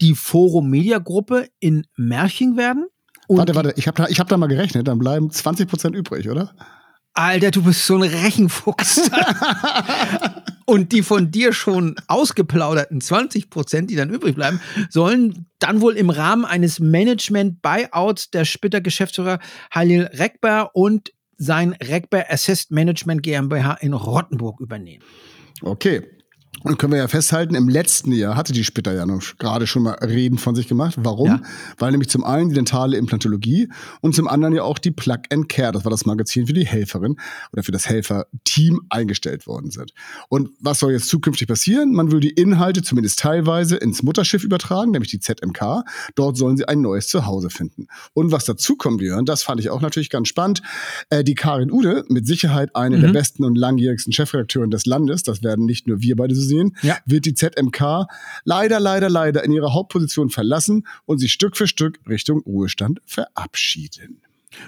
die 0.00 0.14
Forum 0.14 0.70
Media 0.70 0.98
Gruppe 0.98 1.48
in 1.60 1.86
Märching 1.96 2.56
werden. 2.56 2.86
warte, 3.28 3.54
warte, 3.54 3.74
ich 3.76 3.86
habe 3.86 3.96
da, 3.96 4.08
hab 4.08 4.28
da 4.28 4.36
mal 4.36 4.46
gerechnet, 4.48 4.86
dann 4.86 4.98
bleiben 4.98 5.30
20 5.30 5.68
Prozent 5.68 5.96
übrig, 5.96 6.28
oder? 6.28 6.54
Alter, 7.14 7.52
du 7.52 7.62
bist 7.62 7.86
so 7.86 7.96
ein 7.96 8.02
Rechenfuchs. 8.02 9.10
Und 10.66 10.92
die 10.92 11.02
von 11.02 11.30
dir 11.30 11.52
schon 11.52 11.94
ausgeplauderten 12.08 13.00
20 13.00 13.50
Prozent, 13.50 13.90
die 13.90 13.96
dann 13.96 14.10
übrig 14.10 14.34
bleiben, 14.34 14.60
sollen 14.88 15.46
dann 15.58 15.80
wohl 15.80 15.96
im 15.96 16.10
Rahmen 16.10 16.44
eines 16.44 16.80
Management-Buyouts 16.80 18.30
der 18.30 18.44
Spitter-Geschäftsführer 18.44 19.38
Halil 19.70 20.04
Rekber 20.12 20.70
und 20.74 21.12
sein 21.36 21.74
Rekber 21.74 22.24
Assist 22.30 22.70
Management 22.70 23.22
GmbH 23.22 23.74
in 23.74 23.92
Rottenburg 23.92 24.60
übernehmen. 24.60 25.04
Okay, 25.60 26.02
und 26.64 26.78
können 26.78 26.92
wir 26.92 26.98
ja 26.98 27.08
festhalten, 27.08 27.54
im 27.54 27.68
letzten 27.68 28.10
Jahr 28.10 28.36
hatte 28.36 28.54
die 28.54 28.64
Spitter 28.64 28.94
ja 28.94 29.04
noch 29.04 29.20
gerade 29.38 29.66
schon 29.66 29.82
mal 29.82 29.96
Reden 29.96 30.38
von 30.38 30.54
sich 30.54 30.66
gemacht. 30.66 30.94
Warum? 30.98 31.28
Ja. 31.28 31.42
Weil 31.76 31.90
nämlich 31.90 32.08
zum 32.08 32.24
einen 32.24 32.48
die 32.48 32.54
dentale 32.54 32.96
Implantologie 32.96 33.68
und 34.00 34.14
zum 34.14 34.28
anderen 34.28 34.54
ja 34.54 34.62
auch 34.62 34.78
die 34.78 34.90
Plug 34.90 35.20
and 35.30 35.50
Care, 35.50 35.72
das 35.72 35.84
war 35.84 35.90
das 35.90 36.06
Magazin 36.06 36.46
für 36.46 36.54
die 36.54 36.64
Helferin 36.64 37.16
oder 37.52 37.62
für 37.62 37.72
das 37.72 37.86
Helferteam 37.86 38.80
eingestellt 38.88 39.46
worden 39.46 39.70
sind. 39.70 39.92
Und 40.30 40.50
was 40.58 40.78
soll 40.78 40.92
jetzt 40.92 41.08
zukünftig 41.08 41.48
passieren? 41.48 41.92
Man 41.92 42.10
will 42.10 42.20
die 42.20 42.30
Inhalte 42.30 42.82
zumindest 42.82 43.18
teilweise 43.18 43.76
ins 43.76 44.02
Mutterschiff 44.02 44.42
übertragen, 44.42 44.92
nämlich 44.92 45.10
die 45.10 45.20
ZMK. 45.20 45.84
Dort 46.14 46.38
sollen 46.38 46.56
sie 46.56 46.66
ein 46.66 46.80
neues 46.80 47.08
Zuhause 47.08 47.50
finden. 47.50 47.88
Und 48.14 48.32
was 48.32 48.46
dazu 48.46 48.76
kommen 48.76 49.00
wir, 49.00 49.18
und 49.18 49.28
das 49.28 49.42
fand 49.42 49.60
ich 49.60 49.68
auch 49.68 49.82
natürlich 49.82 50.08
ganz 50.08 50.28
spannend, 50.28 50.62
äh, 51.10 51.22
die 51.22 51.34
Karin 51.34 51.70
Ude, 51.70 52.04
mit 52.08 52.26
Sicherheit 52.26 52.74
eine 52.74 52.96
mhm. 52.96 53.02
der 53.02 53.08
besten 53.08 53.44
und 53.44 53.58
langjährigsten 53.58 54.14
Chefredakteuren 54.14 54.70
des 54.70 54.86
Landes, 54.86 55.24
das 55.24 55.42
werden 55.42 55.66
nicht 55.66 55.86
nur 55.86 56.00
wir 56.00 56.16
beide 56.16 56.34
so 56.34 56.40
sehen, 56.40 56.53
gesehen, 56.54 56.76
ja. 56.82 56.96
wird 57.06 57.26
die 57.26 57.34
ZMK 57.34 58.06
leider, 58.44 58.80
leider, 58.80 59.08
leider 59.08 59.44
in 59.44 59.52
ihre 59.52 59.72
Hauptposition 59.72 60.30
verlassen 60.30 60.86
und 61.06 61.18
sich 61.18 61.32
Stück 61.32 61.56
für 61.56 61.66
Stück 61.66 62.00
Richtung 62.08 62.40
Ruhestand 62.40 63.00
verabschieden. 63.04 64.20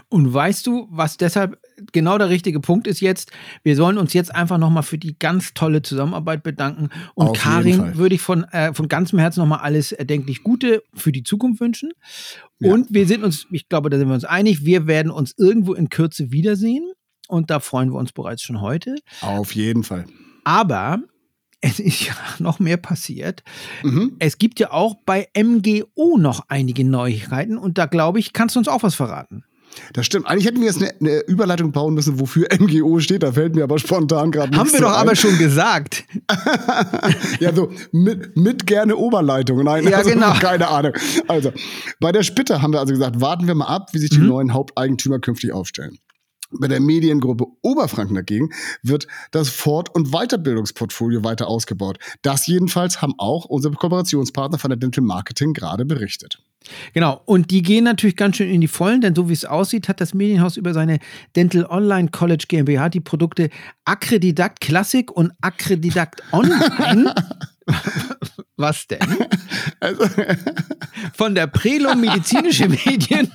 Und 0.09 0.33
weißt 0.35 0.67
du, 0.67 0.89
was 0.91 1.17
deshalb 1.17 1.61
genau 1.93 2.19
der 2.19 2.29
richtige 2.29 2.59
Punkt 2.59 2.89
ist 2.89 3.01
jetzt? 3.01 3.31
Wir 3.63 3.77
sollen 3.77 3.99
uns 3.99 4.13
jetzt 4.15 4.35
einfach 4.35 4.59
nochmal 4.59 4.83
für 4.83 4.99
die 4.99 5.17
ganz 5.17 5.55
tolle 5.55 5.81
Zusammenarbeit 5.81 6.43
bedanken. 6.43 6.89
Und 7.15 7.29
Auf 7.29 7.39
Karin 7.39 7.97
würde 7.97 8.17
ich 8.17 8.21
von, 8.21 8.43
äh, 8.45 8.75
von 8.75 8.89
ganzem 8.89 9.21
Herzen 9.21 9.41
nochmal 9.41 9.61
alles 9.61 9.93
erdenklich 9.93 10.43
Gute 10.43 10.83
für 10.95 11.13
die 11.13 11.23
Zukunft 11.23 11.61
wünschen. 11.61 11.93
Ja. 12.59 12.73
Und 12.73 12.93
wir 12.93 13.07
sind 13.07 13.23
uns, 13.23 13.47
ich 13.53 13.69
glaube, 13.69 13.89
da 13.89 13.99
sind 13.99 14.09
wir 14.09 14.15
uns 14.15 14.25
einig, 14.25 14.65
wir 14.65 14.89
werden 14.89 15.13
uns 15.13 15.35
irgendwo 15.37 15.75
in 15.75 15.89
Kürze 15.89 16.33
wiedersehen. 16.33 16.91
Und 17.29 17.51
da 17.51 17.61
freuen 17.61 17.93
wir 17.93 17.99
uns 17.99 18.13
bereits 18.13 18.43
schon 18.43 18.61
heute. 18.61 18.97
Auf 19.21 19.55
jeden 19.55 19.85
Fall. 19.85 20.07
Aber 20.45 21.01
es 21.67 21.81
ist 21.81 22.07
ja 22.07 22.15
noch 22.39 22.59
mehr 22.59 22.77
passiert. 22.77 23.43
Mhm. 23.83 24.17
Es 24.19 24.39
gibt 24.39 24.61
ja 24.61 24.71
auch 24.71 24.97
bei 25.05 25.29
MGO 25.37 26.19
noch 26.19 26.45
einige 26.49 26.85
Neuigkeiten 26.85 27.59
und 27.59 27.79
da 27.79 27.87
glaube 27.87 28.19
ich, 28.19 28.33
kannst 28.33 28.55
du 28.55 28.61
uns 28.61 28.69
auch 28.69 28.83
was 28.83 28.95
verraten. 28.95 29.45
Das 29.93 30.07
stimmt. 30.07 30.27
Eigentlich 30.27 30.47
hätten 30.47 30.61
wir 30.61 30.69
jetzt 30.69 30.81
eine, 30.81 30.95
eine, 31.01 31.21
Überleitung 31.27 31.71
bauen 31.71 31.93
müssen, 31.93 32.19
wofür 32.19 32.49
MGO 32.59 32.99
steht. 33.01 33.23
Da 33.23 33.33
fällt 33.33 33.55
mir 33.55 33.65
aber 33.65 33.79
spontan 33.79 34.31
gerade 34.31 34.51
nichts 34.51 34.59
Haben 34.59 34.73
wir 34.73 34.81
doch 34.81 34.93
ein. 34.93 35.03
aber 35.03 35.17
schon 35.17 35.37
gesagt. 35.37 36.05
ja, 37.41 37.55
so 37.55 37.71
mit, 37.93 38.37
mit 38.37 38.67
gerne 38.67 38.97
Oberleitung. 38.97 39.63
Nein, 39.65 39.87
ja, 39.87 39.99
also, 39.99 40.11
genau. 40.11 40.33
keine 40.35 40.69
Ahnung. 40.69 40.93
Also, 41.29 41.53
bei 42.01 42.13
der 42.13 42.23
Spitte 42.23 42.63
haben 42.63 42.73
wir 42.73 42.81
also 42.81 42.95
gesagt, 42.95 43.21
warten 43.21 43.47
wir 43.47 43.55
mal 43.55 43.67
ab, 43.67 43.91
wie 43.93 43.99
sich 43.99 44.11
die 44.11 44.19
mhm. 44.19 44.29
neuen 44.29 44.55
Haupteigentümer 44.55 45.19
künftig 45.19 45.53
aufstellen. 45.53 45.99
Bei 46.61 46.69
der 46.69 46.81
Mediengruppe 46.81 47.47
Oberfranken 47.63 48.15
dagegen 48.15 48.51
wird 48.83 49.07
das 49.31 49.49
Fort- 49.49 49.95
und 49.95 50.13
Weiterbildungsportfolio 50.13 51.25
weiter 51.25 51.49
ausgebaut. 51.49 51.99
Das 52.23 52.47
jedenfalls 52.47 53.03
haben 53.03 53.15
auch 53.19 53.45
unsere 53.45 53.75
Kooperationspartner 53.75 54.59
von 54.59 54.71
der 54.71 54.79
Dental 54.79 55.05
Marketing 55.05 55.53
gerade 55.53 55.85
berichtet. 55.85 56.43
Genau, 56.95 57.21
und 57.27 57.51
die 57.51 57.63
gehen 57.63 57.85
natürlich 57.85 58.17
ganz 58.17 58.37
schön 58.37 58.51
in 58.51 58.61
die 58.61 58.69
Vollen, 58.69 59.01
denn 59.01 59.15
so 59.15 59.29
wie 59.29 59.33
es 59.33 59.45
aussieht, 59.45 59.89
hat 59.89 60.01
das 60.01 60.15
Medienhaus 60.15 60.57
über 60.57 60.75
seine 60.75 60.99
Dental 61.37 61.65
Online 61.67 62.09
College 62.11 62.47
GmbH 62.49 62.89
die 62.89 63.01
Produkte 63.01 63.51
Accredidakt 63.85 64.61
Classic 64.61 65.11
und 65.11 65.33
Accredidakt 65.41 66.23
Online. 66.33 67.15
Was 68.57 68.87
denn? 68.87 69.01
Also, 69.81 70.05
Von 71.15 71.35
der 71.35 71.47
Prelum 71.47 72.01
Medizinische 72.01 72.69
Medien 72.69 73.31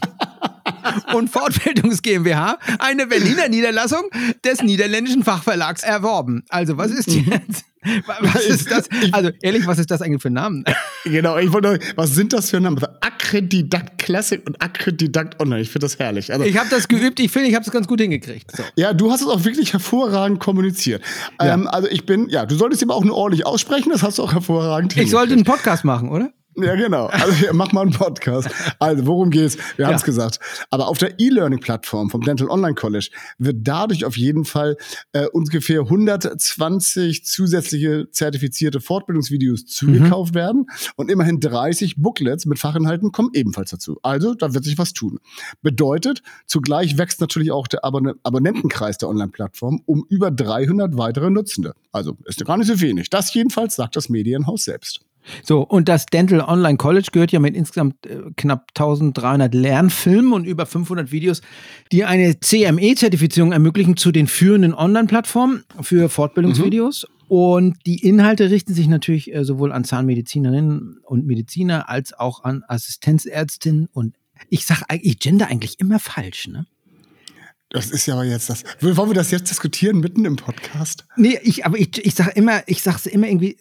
und 1.13 1.30
Fortbildungs 1.30 2.01
GmbH, 2.01 2.58
eine 2.80 3.08
Berliner 3.08 3.48
Niederlassung 3.50 4.03
des 4.44 4.62
niederländischen 4.62 5.24
Fachverlags 5.24 5.84
erworben. 5.84 6.44
Also, 6.50 6.77
was 6.77 6.91
ist 6.91 7.12
jetzt? 7.12 7.65
Was 7.84 8.46
ist 8.46 8.70
das? 8.70 8.88
Also, 9.12 9.32
ehrlich, 9.41 9.65
was 9.65 9.80
ist 9.80 9.89
das 9.89 10.03
eigentlich 10.03 10.22
für 10.22 10.30
Namen? 10.30 10.63
Genau, 11.03 11.39
ich 11.39 11.51
wollte, 11.51 11.80
was 11.96 12.13
sind 12.13 12.32
das 12.32 12.51
für 12.51 12.60
Namen? 12.60 12.80
Accredidakt 13.01 13.98
Classic 13.98 14.39
und 14.46 14.62
Accredidakt 14.62 15.41
Online. 15.41 15.62
Ich 15.62 15.72
finde 15.72 15.86
das 15.86 15.98
herrlich. 15.98 16.32
Also, 16.32 16.46
ich 16.46 16.58
habe 16.58 16.70
das 16.70 16.88
geübt, 16.88 17.20
ich 17.20 17.32
finde, 17.32 17.50
ich 17.50 17.56
habe 17.56 17.65
es 17.65 17.72
ganz 17.72 17.88
gut 17.88 18.00
hingekriegt. 18.00 18.56
So. 18.56 18.62
Ja, 18.75 18.94
du 18.94 19.12
hast 19.12 19.22
es 19.22 19.27
auch 19.27 19.44
wirklich 19.46 19.74
hervorragend 19.74 20.39
kommuniziert. 20.39 21.01
Ja. 21.39 21.56
Ähm, 21.56 21.68
also, 21.68 21.88
ich 21.88 22.06
bin, 22.06 22.30
ja, 22.30 22.46
du 22.46 22.56
solltest 22.56 22.84
ihm 22.84 22.91
auch 22.91 23.03
nur 23.03 23.15
ordentlich 23.15 23.48
aussprechen, 23.48 23.89
das 23.91 24.03
hast 24.03 24.20
du 24.20 24.24
auch 24.24 24.34
hervorragend. 24.34 24.96
Ich 24.96 25.10
sollte 25.10 25.34
einen 25.34 25.44
Podcast 25.44 25.84
machen, 25.84 26.10
oder? 26.10 26.32
Ja, 26.55 26.75
genau. 26.75 27.05
Also 27.05 27.34
mach 27.53 27.72
mal 27.72 27.81
einen 27.81 27.91
Podcast. 27.91 28.50
Also, 28.79 29.05
worum 29.08 29.29
geht's? 29.29 29.58
Wir 29.77 29.88
haben 29.88 29.96
es 29.96 30.01
ja. 30.01 30.05
gesagt. 30.05 30.39
Aber 30.70 30.88
auf 30.88 30.98
der 30.98 31.20
E-Learning-Plattform 31.20 32.10
vom 32.10 32.22
Dental 32.22 32.50
Online 32.50 32.75
College 32.75 33.10
wird 33.38 33.58
dadurch 33.62 34.03
auf 34.03 34.17
jeden 34.17 34.43
Fall 34.43 34.75
äh, 35.13 35.27
ungefähr 35.27 35.81
120 35.81 37.24
zusätzliche 37.24 38.10
zertifizierte 38.12 38.81
Fortbildungsvideos 38.81 39.65
zugekauft 39.65 40.34
mhm. 40.34 40.38
werden 40.38 40.65
und 40.98 41.10
immerhin 41.10 41.39
30 41.39 41.98
Booklets 41.98 42.46
mit 42.46 42.60
Fachinhalten 42.60 43.12
kommen 43.12 43.29
ebenfalls 43.34 43.72
dazu. 43.72 43.98
Also, 44.03 44.34
da 44.34 44.53
wird 44.53 44.65
sich 44.65 44.77
was 44.77 44.91
tun. 44.93 45.20
Bedeutet, 45.62 46.22
zugleich 46.48 46.98
wächst 46.98 47.22
natürlich 47.22 47.51
auch 47.51 47.67
der 47.67 47.86
Abon 47.86 48.13
Abonnentenkreis 48.24 48.98
der 48.98 49.08
Online-Plattform 49.08 49.84
um 49.86 50.05
über 50.10 50.31
300 50.31 50.98
weitere 50.98 51.29
Nutzende. 51.29 51.75
Also, 51.93 52.17
ist 52.25 52.43
gar 52.46 52.58
nicht 52.58 52.67
so 52.67 52.81
wenig. 52.81 53.10
Das 53.10 53.34
jedenfalls 53.34 53.75
sagt 53.75 53.96
das 53.96 54.10
Medienhaus 54.10 54.65
selbst. 54.65 55.01
So, 55.44 55.62
und 55.62 55.88
das 55.88 56.06
Dental 56.06 56.42
Online 56.42 56.78
College 56.78 57.10
gehört 57.12 57.32
ja 57.32 57.40
mit 57.40 57.56
insgesamt 57.56 58.06
äh, 58.06 58.20
knapp 58.38 58.68
1300 58.75 59.54
Lernfilmen 59.54 60.34
und 60.34 60.46
über 60.46 60.66
500 60.66 61.12
Videos, 61.12 61.42
die 61.92 62.04
eine 62.06 62.40
CME-Zertifizierung 62.40 63.51
ermöglichen, 63.51 63.98
zu 63.98 64.12
den 64.12 64.28
führenden 64.28 64.74
Online-Plattformen 64.74 65.63
für 65.82 66.10
Fortbildungsvideos. 66.10 67.08
Mhm. 67.08 67.22
Und 67.28 67.78
die 67.86 68.06
Inhalte 68.06 68.50
richten 68.50 68.74
sich 68.74 68.88
natürlich 68.88 69.34
äh, 69.34 69.46
sowohl 69.46 69.72
an 69.72 69.84
Zahnmedizinerinnen 69.84 71.00
und 71.06 71.25
Mediziner 71.25 71.88
als 71.88 72.13
auch 72.13 72.44
an 72.44 72.63
Assistenzärztinnen 72.68 73.88
und 73.94 74.16
ich 74.50 74.66
sage 74.66 74.84
eigentlich 74.88 75.20
Gender 75.20 75.48
eigentlich 75.48 75.80
immer 75.80 76.00
falsch, 76.00 76.48
ne? 76.48 76.66
Das 77.70 77.90
ist 77.90 78.06
ja 78.06 78.16
aber 78.16 78.25
jetzt 78.25 78.50
das. 78.50 78.66
Wollen 78.82 79.10
wir 79.10 79.13
das 79.13 79.32
jetzt 79.32 79.50
diskutieren 79.50 80.01
mitten 80.01 80.25
im 80.25 80.36
Podcast? 80.36 81.06
Nee, 81.16 81.40
ich, 81.42 81.66
aber 81.66 81.78
ich, 81.78 82.06
ich 82.06 82.16
sage 82.16 82.32
immer, 82.32 82.63
ich 82.68 82.82
sage 82.82 83.10
immer 83.10 83.28
irgendwie 83.28 83.56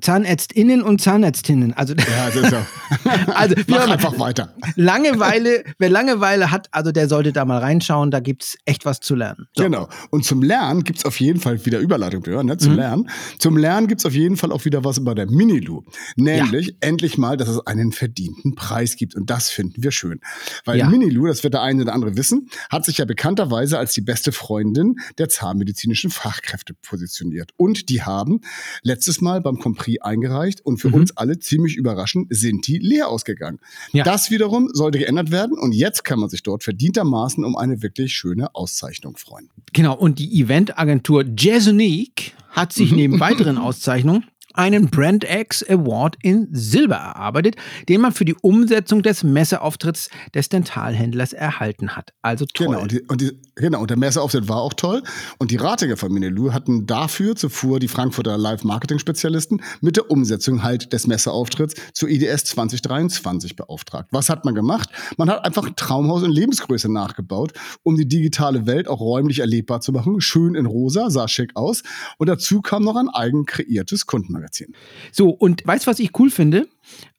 ZahnärztInnen 0.00 0.82
und 0.82 1.00
Zahnärztinnen. 1.00 1.72
Also, 1.74 1.94
ja, 1.94 2.26
das 2.26 2.36
ist 2.36 2.52
ja. 2.52 2.66
also 3.34 3.54
Mach 3.66 3.88
einfach 3.88 4.18
weiter. 4.18 4.54
Langeweile, 4.76 5.64
wer 5.78 5.90
Langeweile 5.90 6.50
hat, 6.50 6.68
also 6.70 6.92
der 6.92 7.08
sollte 7.08 7.32
da 7.32 7.44
mal 7.44 7.58
reinschauen, 7.58 8.10
da 8.10 8.20
gibt 8.20 8.44
es 8.44 8.58
echt 8.64 8.84
was 8.84 9.00
zu 9.00 9.14
lernen. 9.14 9.46
So. 9.56 9.64
Genau. 9.64 9.88
Und 10.10 10.24
zum 10.24 10.42
Lernen 10.42 10.84
gibt 10.84 10.98
es 10.98 11.04
auf 11.04 11.20
jeden 11.20 11.40
Fall 11.40 11.64
wieder 11.64 11.78
Überleitung, 11.78 12.22
ne? 12.22 12.56
Zum 12.56 12.72
mhm. 12.72 12.78
Lernen. 12.78 13.10
Zum 13.38 13.56
Lernen 13.56 13.86
gibt 13.86 14.00
es 14.00 14.06
auf 14.06 14.14
jeden 14.14 14.36
Fall 14.36 14.52
auch 14.52 14.64
wieder 14.64 14.84
was 14.84 15.02
bei 15.04 15.14
der 15.14 15.30
Minilu. 15.30 15.82
Nämlich 16.16 16.68
ja. 16.68 16.74
endlich 16.80 17.18
mal, 17.18 17.36
dass 17.36 17.48
es 17.48 17.66
einen 17.66 17.92
verdienten 17.92 18.54
Preis 18.54 18.96
gibt. 18.96 19.14
Und 19.14 19.30
das 19.30 19.50
finden 19.50 19.82
wir 19.82 19.90
schön. 19.90 20.20
Weil 20.64 20.78
ja. 20.78 20.88
Minilu, 20.88 21.26
das 21.26 21.42
wird 21.42 21.54
der 21.54 21.62
eine 21.62 21.82
oder 21.82 21.94
andere 21.94 22.16
wissen, 22.16 22.48
hat 22.70 22.84
sich 22.84 22.98
ja 22.98 23.04
bekannterweise 23.04 23.78
als 23.78 23.92
die 23.92 24.00
beste 24.00 24.32
Freundin 24.32 24.96
der 25.18 25.28
zahnmedizinischen 25.28 26.10
Fachkräfte 26.10 26.74
positioniert. 26.74 27.52
Und 27.56 27.88
die 27.88 28.02
haben 28.02 28.40
letztes 28.82 29.20
Mal 29.20 29.40
beim 29.40 29.58
Prix 29.86 30.02
eingereicht 30.02 30.60
und 30.62 30.78
für 30.78 30.88
mhm. 30.88 30.94
uns 30.94 31.16
alle 31.16 31.38
ziemlich 31.38 31.76
überraschend 31.76 32.26
sind 32.30 32.66
die 32.66 32.78
leer 32.78 33.08
ausgegangen. 33.08 33.60
Ja. 33.92 34.04
Das 34.04 34.30
wiederum 34.30 34.68
sollte 34.72 34.98
geändert 34.98 35.30
werden 35.30 35.56
und 35.58 35.72
jetzt 35.72 36.04
kann 36.04 36.18
man 36.18 36.28
sich 36.28 36.42
dort 36.42 36.64
verdientermaßen 36.64 37.44
um 37.44 37.56
eine 37.56 37.82
wirklich 37.82 38.12
schöne 38.12 38.54
Auszeichnung 38.54 39.16
freuen. 39.16 39.48
Genau, 39.72 39.96
und 39.96 40.18
die 40.18 40.40
Eventagentur 40.40 41.24
Jazzonique 41.36 42.32
hat 42.50 42.72
sich 42.72 42.92
neben 42.96 43.20
weiteren 43.20 43.58
Auszeichnungen 43.58 44.24
einen 44.56 44.90
Brand 44.90 45.24
X 45.24 45.62
Award 45.68 46.16
in 46.22 46.48
Silber 46.52 46.96
erarbeitet, 46.96 47.56
den 47.88 48.00
man 48.00 48.12
für 48.12 48.24
die 48.24 48.34
Umsetzung 48.34 49.02
des 49.02 49.22
Messeauftritts 49.22 50.10
des 50.34 50.48
Dentalhändlers 50.48 51.32
erhalten 51.32 51.96
hat. 51.96 52.12
Also 52.22 52.46
toll. 52.52 52.68
Genau, 52.68 52.82
und, 52.82 52.92
die, 52.92 53.00
und 53.02 53.20
die, 53.20 53.40
genau, 53.54 53.80
und 53.80 53.90
der 53.90 53.96
Messeauftritt 53.96 54.48
war 54.48 54.62
auch 54.62 54.74
toll. 54.74 55.02
Und 55.38 55.50
die 55.50 55.56
Ratiger 55.56 55.96
von 55.96 56.12
Minelu 56.12 56.52
hatten 56.52 56.86
dafür 56.86 57.36
zuvor 57.36 57.80
die 57.80 57.88
Frankfurter 57.88 58.38
Live-Marketing-Spezialisten 58.38 59.62
mit 59.80 59.96
der 59.96 60.10
Umsetzung 60.10 60.62
halt 60.62 60.92
des 60.92 61.06
Messeauftritts 61.06 61.74
zur 61.92 62.08
IDS 62.08 62.44
2023 62.44 63.56
beauftragt. 63.56 64.08
Was 64.12 64.28
hat 64.28 64.44
man 64.44 64.54
gemacht? 64.54 64.88
Man 65.16 65.30
hat 65.30 65.44
einfach 65.44 65.66
ein 65.66 65.76
Traumhaus 65.76 66.22
in 66.22 66.30
Lebensgröße 66.30 66.90
nachgebaut, 66.90 67.52
um 67.82 67.96
die 67.96 68.08
digitale 68.08 68.66
Welt 68.66 68.88
auch 68.88 69.00
räumlich 69.00 69.40
erlebbar 69.40 69.80
zu 69.80 69.92
machen. 69.92 70.20
Schön 70.20 70.54
in 70.54 70.66
rosa, 70.66 71.10
sah 71.10 71.28
schick 71.28 71.50
aus. 71.54 71.82
Und 72.18 72.28
dazu 72.28 72.62
kam 72.62 72.84
noch 72.84 72.96
ein 72.96 73.08
eigen 73.08 73.44
kreiertes 73.46 74.06
Kundenmagazin. 74.06 74.45
Magazin. 74.46 74.74
So, 75.12 75.30
und 75.30 75.66
weißt 75.66 75.86
du, 75.86 75.90
was 75.90 75.98
ich 75.98 76.18
cool 76.18 76.30
finde? 76.30 76.68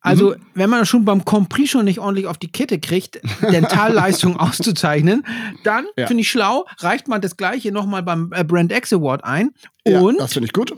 Also, 0.02 0.32
mhm. 0.32 0.36
wenn 0.54 0.70
man 0.70 0.86
schon 0.86 1.04
beim 1.04 1.26
Compris 1.26 1.70
schon 1.72 1.86
nicht 1.86 2.00
ordentlich 2.00 2.28
auf 2.28 2.38
die 2.38 2.52
Kette 2.52 2.80
kriegt, 2.80 3.20
Dentalleistung 3.42 4.38
auszuzeichnen, 4.38 5.26
dann 5.64 5.86
ja. 5.98 6.08
finde 6.08 6.22
ich 6.22 6.30
schlau, 6.30 6.66
reicht 6.80 7.08
man 7.08 7.22
das 7.22 7.36
Gleiche 7.36 7.72
nochmal 7.72 8.04
beim 8.04 8.32
äh, 8.34 8.44
Brand 8.44 8.72
X 8.72 8.94
Award 8.94 9.24
ein. 9.24 9.52
Und 9.84 10.16
ja, 10.16 10.22
das 10.22 10.34
finde 10.34 10.48
ich 10.48 10.54
gut 10.54 10.74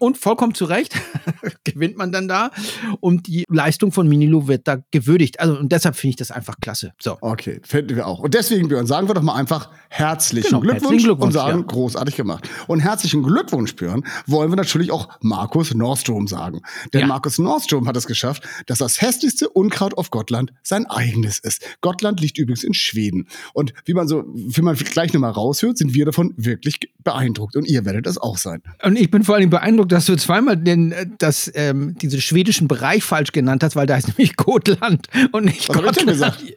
und 0.00 0.18
vollkommen 0.18 0.54
zu 0.54 0.64
Recht 0.64 0.94
gewinnt 1.64 1.96
man 1.96 2.10
dann 2.10 2.26
da 2.26 2.50
und 3.00 3.26
die 3.26 3.44
Leistung 3.48 3.92
von 3.92 4.08
Minilo 4.08 4.48
wird 4.48 4.66
da 4.66 4.78
gewürdigt. 4.90 5.40
Also 5.40 5.58
und 5.58 5.70
deshalb 5.70 5.96
finde 5.96 6.10
ich 6.10 6.16
das 6.16 6.30
einfach 6.30 6.56
klasse. 6.60 6.92
So. 7.00 7.18
Okay, 7.20 7.60
finden 7.64 7.96
wir 7.96 8.06
auch. 8.06 8.20
Und 8.20 8.34
deswegen, 8.34 8.68
Björn, 8.68 8.86
sagen 8.86 9.08
wir 9.08 9.14
doch 9.14 9.22
mal 9.22 9.34
einfach 9.34 9.70
herzlichen, 9.88 10.48
genau, 10.48 10.60
Glückwunsch, 10.60 10.82
herzlichen 10.82 11.04
Glückwunsch, 11.04 11.26
und 11.26 11.32
sagen, 11.32 11.58
ja. 11.60 11.66
großartig 11.66 12.16
gemacht. 12.16 12.48
Und 12.66 12.80
herzlichen 12.80 13.22
Glückwunsch, 13.22 13.76
Björn, 13.76 14.04
wollen 14.26 14.50
wir 14.50 14.56
natürlich 14.56 14.90
auch 14.90 15.08
Markus 15.20 15.74
Nordstrom 15.74 16.26
sagen. 16.26 16.60
Denn 16.92 17.02
ja. 17.02 17.06
Markus 17.06 17.38
Nordstrom 17.38 17.86
hat 17.86 17.96
es 17.96 18.06
geschafft, 18.06 18.42
dass 18.66 18.78
das 18.78 19.00
hässlichste 19.00 19.48
Unkraut 19.48 19.96
auf 19.98 20.10
Gottland 20.10 20.52
sein 20.62 20.86
eigenes 20.86 21.38
ist. 21.38 21.62
Gottland 21.80 22.20
liegt 22.20 22.38
übrigens 22.38 22.64
in 22.64 22.74
Schweden. 22.74 23.28
Und 23.52 23.74
wie 23.84 23.94
man 23.94 24.08
so, 24.08 24.24
wie 24.34 24.62
man 24.62 24.76
gleich 24.76 25.12
nochmal 25.12 25.32
raushört, 25.32 25.78
sind 25.78 25.94
wir 25.94 26.06
davon 26.06 26.32
wirklich 26.36 26.78
beeindruckt. 27.04 27.56
Und 27.56 27.68
ihr 27.68 27.84
werdet 27.84 28.06
es 28.06 28.18
auch 28.18 28.38
sein. 28.38 28.62
Und 28.82 28.96
ich 28.96 29.10
bin 29.10 29.24
vor 29.24 29.34
allem 29.34 29.50
beeindruckt, 29.50 29.89
dass 29.92 30.06
du 30.06 30.16
zweimal 30.16 30.56
den, 30.56 30.92
äh, 30.92 31.06
das, 31.18 31.50
ähm, 31.54 31.96
diesen 31.98 32.20
schwedischen 32.20 32.68
Bereich 32.68 33.04
falsch 33.04 33.32
genannt 33.32 33.62
hast, 33.62 33.76
weil 33.76 33.86
da 33.86 33.96
ist 33.96 34.08
nämlich 34.08 34.36
Gotland 34.36 35.08
und 35.32 35.44
nicht 35.44 35.68
Was 35.68 35.76
Gottland. 35.76 36.06
gesagt? 36.06 36.44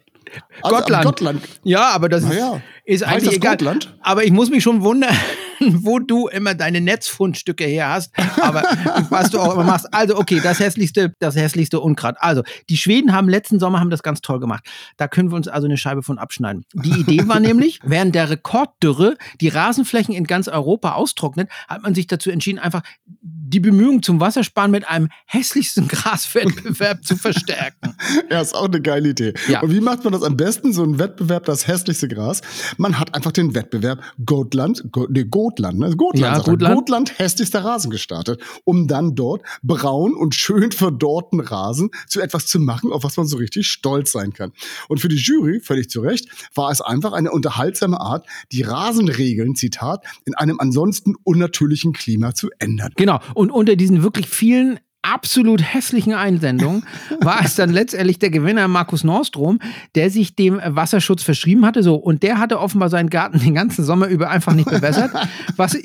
Also 0.64 0.78
Gottland. 0.78 1.06
Gottland. 1.06 1.42
Ja, 1.64 1.90
aber 1.90 2.10
das 2.10 2.24
ist, 2.24 2.34
ja. 2.34 2.60
ist 2.86 3.04
eigentlich 3.04 3.36
egal. 3.36 3.56
Gotland? 3.56 3.96
Aber 4.02 4.24
ich 4.24 4.32
muss 4.32 4.50
mich 4.50 4.64
schon 4.64 4.82
wundern. 4.82 5.16
wo 5.60 6.00
du 6.00 6.28
immer 6.28 6.54
deine 6.54 6.82
Netzfundstücke 6.82 7.66
her 7.66 7.90
hast, 7.90 8.12
aber 8.42 8.62
was 9.10 9.30
du 9.30 9.40
auch 9.40 9.54
immer 9.54 9.64
machst. 9.64 9.94
Also, 9.94 10.18
okay, 10.18 10.40
das 10.42 10.60
hässlichste, 10.60 11.14
das 11.20 11.36
hässlichste 11.36 11.80
Unkraut. 11.80 12.16
Also, 12.20 12.44
die 12.70 12.78
Schweden 12.78 13.14
haben 13.14 13.30
letzten 13.30 13.60
Sommer 13.60 13.80
haben 13.80 13.90
das 13.90 14.04
ganz 14.04 14.22
toll 14.22 14.40
gemacht. 14.40 14.66
Da 14.98 15.08
können 15.08 15.32
wir 15.32 15.36
uns 15.36 15.48
also 15.48 15.66
eine 15.66 15.78
Scheibe 15.78 16.04
von 16.04 16.18
abschneiden. 16.18 16.66
Die 16.74 17.02
Idee 17.02 17.28
war 17.28 17.40
nämlich, 17.40 17.80
während 17.84 18.16
der 18.16 18.30
Rekorddürre 18.30 19.18
die 19.42 19.50
Rasenflächen 19.50 20.14
in 20.14 20.26
ganz 20.26 20.48
Europa 20.48 20.94
austrocknet, 20.94 21.50
hat 21.68 21.84
man 21.84 21.96
sich 21.96 22.08
dazu 22.08 22.30
entschieden, 22.30 22.60
einfach 22.60 22.82
die 23.24 23.60
Bemühungen 23.60 24.04
zum 24.04 24.20
Wassersparen 24.20 24.72
mit 24.72 24.88
einem 24.88 25.10
hässlichsten 25.26 25.88
Graswettbewerb 25.88 27.06
zu 27.06 27.16
verstärken. 27.16 27.96
Ja, 28.30 28.42
ist 28.42 28.56
auch 28.56 28.66
eine 28.66 28.82
geile 28.82 29.10
Idee. 29.10 29.34
Ja. 29.48 29.62
Und 29.62 29.72
wie 29.72 29.80
macht 29.80 30.04
man 30.04 30.12
das 30.12 30.24
am 30.24 30.36
besten? 30.36 30.74
So 30.74 30.84
ein 30.84 31.00
Wettbewerb, 31.00 31.46
das 31.46 31.68
hässlichste 31.68 32.08
Gras. 32.08 32.42
Man 32.78 33.00
hat 33.00 33.16
einfach 33.16 33.32
den 33.32 33.56
Wettbewerb 33.56 34.02
Gotland, 34.26 34.84
Go, 34.92 35.08
nee, 35.10 35.24
Gotland, 35.24 35.80
ne? 35.80 35.96
Gotland, 35.96 36.38
ja, 36.38 36.40
Gotland. 36.40 36.76
Gotland 36.76 37.20
hässlichster 37.20 37.64
Rasen 37.64 37.92
gestartet, 37.92 38.42
um 38.66 38.88
dann 38.88 39.16
dort 39.16 39.44
braun 39.62 40.16
und 40.16 40.36
schön 40.36 40.72
verdorrten 40.72 41.40
Rasen 41.40 41.92
zu 42.08 42.22
etwas 42.22 42.48
zu 42.48 42.60
machen, 42.60 42.92
auf 42.92 43.04
was 43.04 43.18
man 43.18 43.28
so 43.28 43.38
richtig 43.38 43.68
stolz 43.68 44.12
sein 44.12 44.34
kann. 44.34 44.52
Und 44.90 45.00
für 45.00 45.08
die 45.08 45.16
Jury, 45.16 45.60
völlig 45.60 45.90
zu 45.90 46.02
Recht, 46.02 46.28
war 46.56 46.72
es 46.72 46.82
einfach 46.82 47.14
eine 47.14 47.32
unterhaltsame 47.32 48.02
Art, 48.02 48.28
die 48.52 48.64
Rasenregeln, 48.64 49.56
Zitat, 49.56 50.04
in 50.26 50.34
einem 50.36 50.60
ansonsten 50.60 51.16
unnatürlichen 51.24 51.94
Klima 51.94 52.34
zu 52.34 52.50
ändern. 52.60 52.92
Genau. 52.96 53.13
Und 53.34 53.52
unter 53.52 53.76
diesen 53.76 54.04
wirklich 54.04 54.28
vielen 54.28 54.80
absolut 55.04 55.62
hässlichen 55.62 56.14
Einsendungen 56.14 56.84
war 57.20 57.44
es 57.44 57.56
dann 57.56 57.70
letztendlich 57.70 58.20
der 58.20 58.32
Gewinner 58.32 58.68
Markus 58.68 59.04
Nordstrom, 59.04 59.60
der 59.96 60.10
sich 60.10 60.36
dem 60.36 60.60
Wasserschutz 60.64 61.24
verschrieben 61.24 61.66
hatte. 61.66 61.84
So, 61.84 61.96
und 61.96 62.24
der 62.24 62.40
hatte 62.40 62.60
offenbar 62.60 62.90
seinen 62.90 63.10
Garten 63.10 63.40
den 63.40 63.54
ganzen 63.54 63.84
Sommer 63.84 64.08
über 64.08 64.30
einfach 64.30 64.54
nicht 64.54 64.70
bewässert, 64.70 65.12
was 65.58 65.78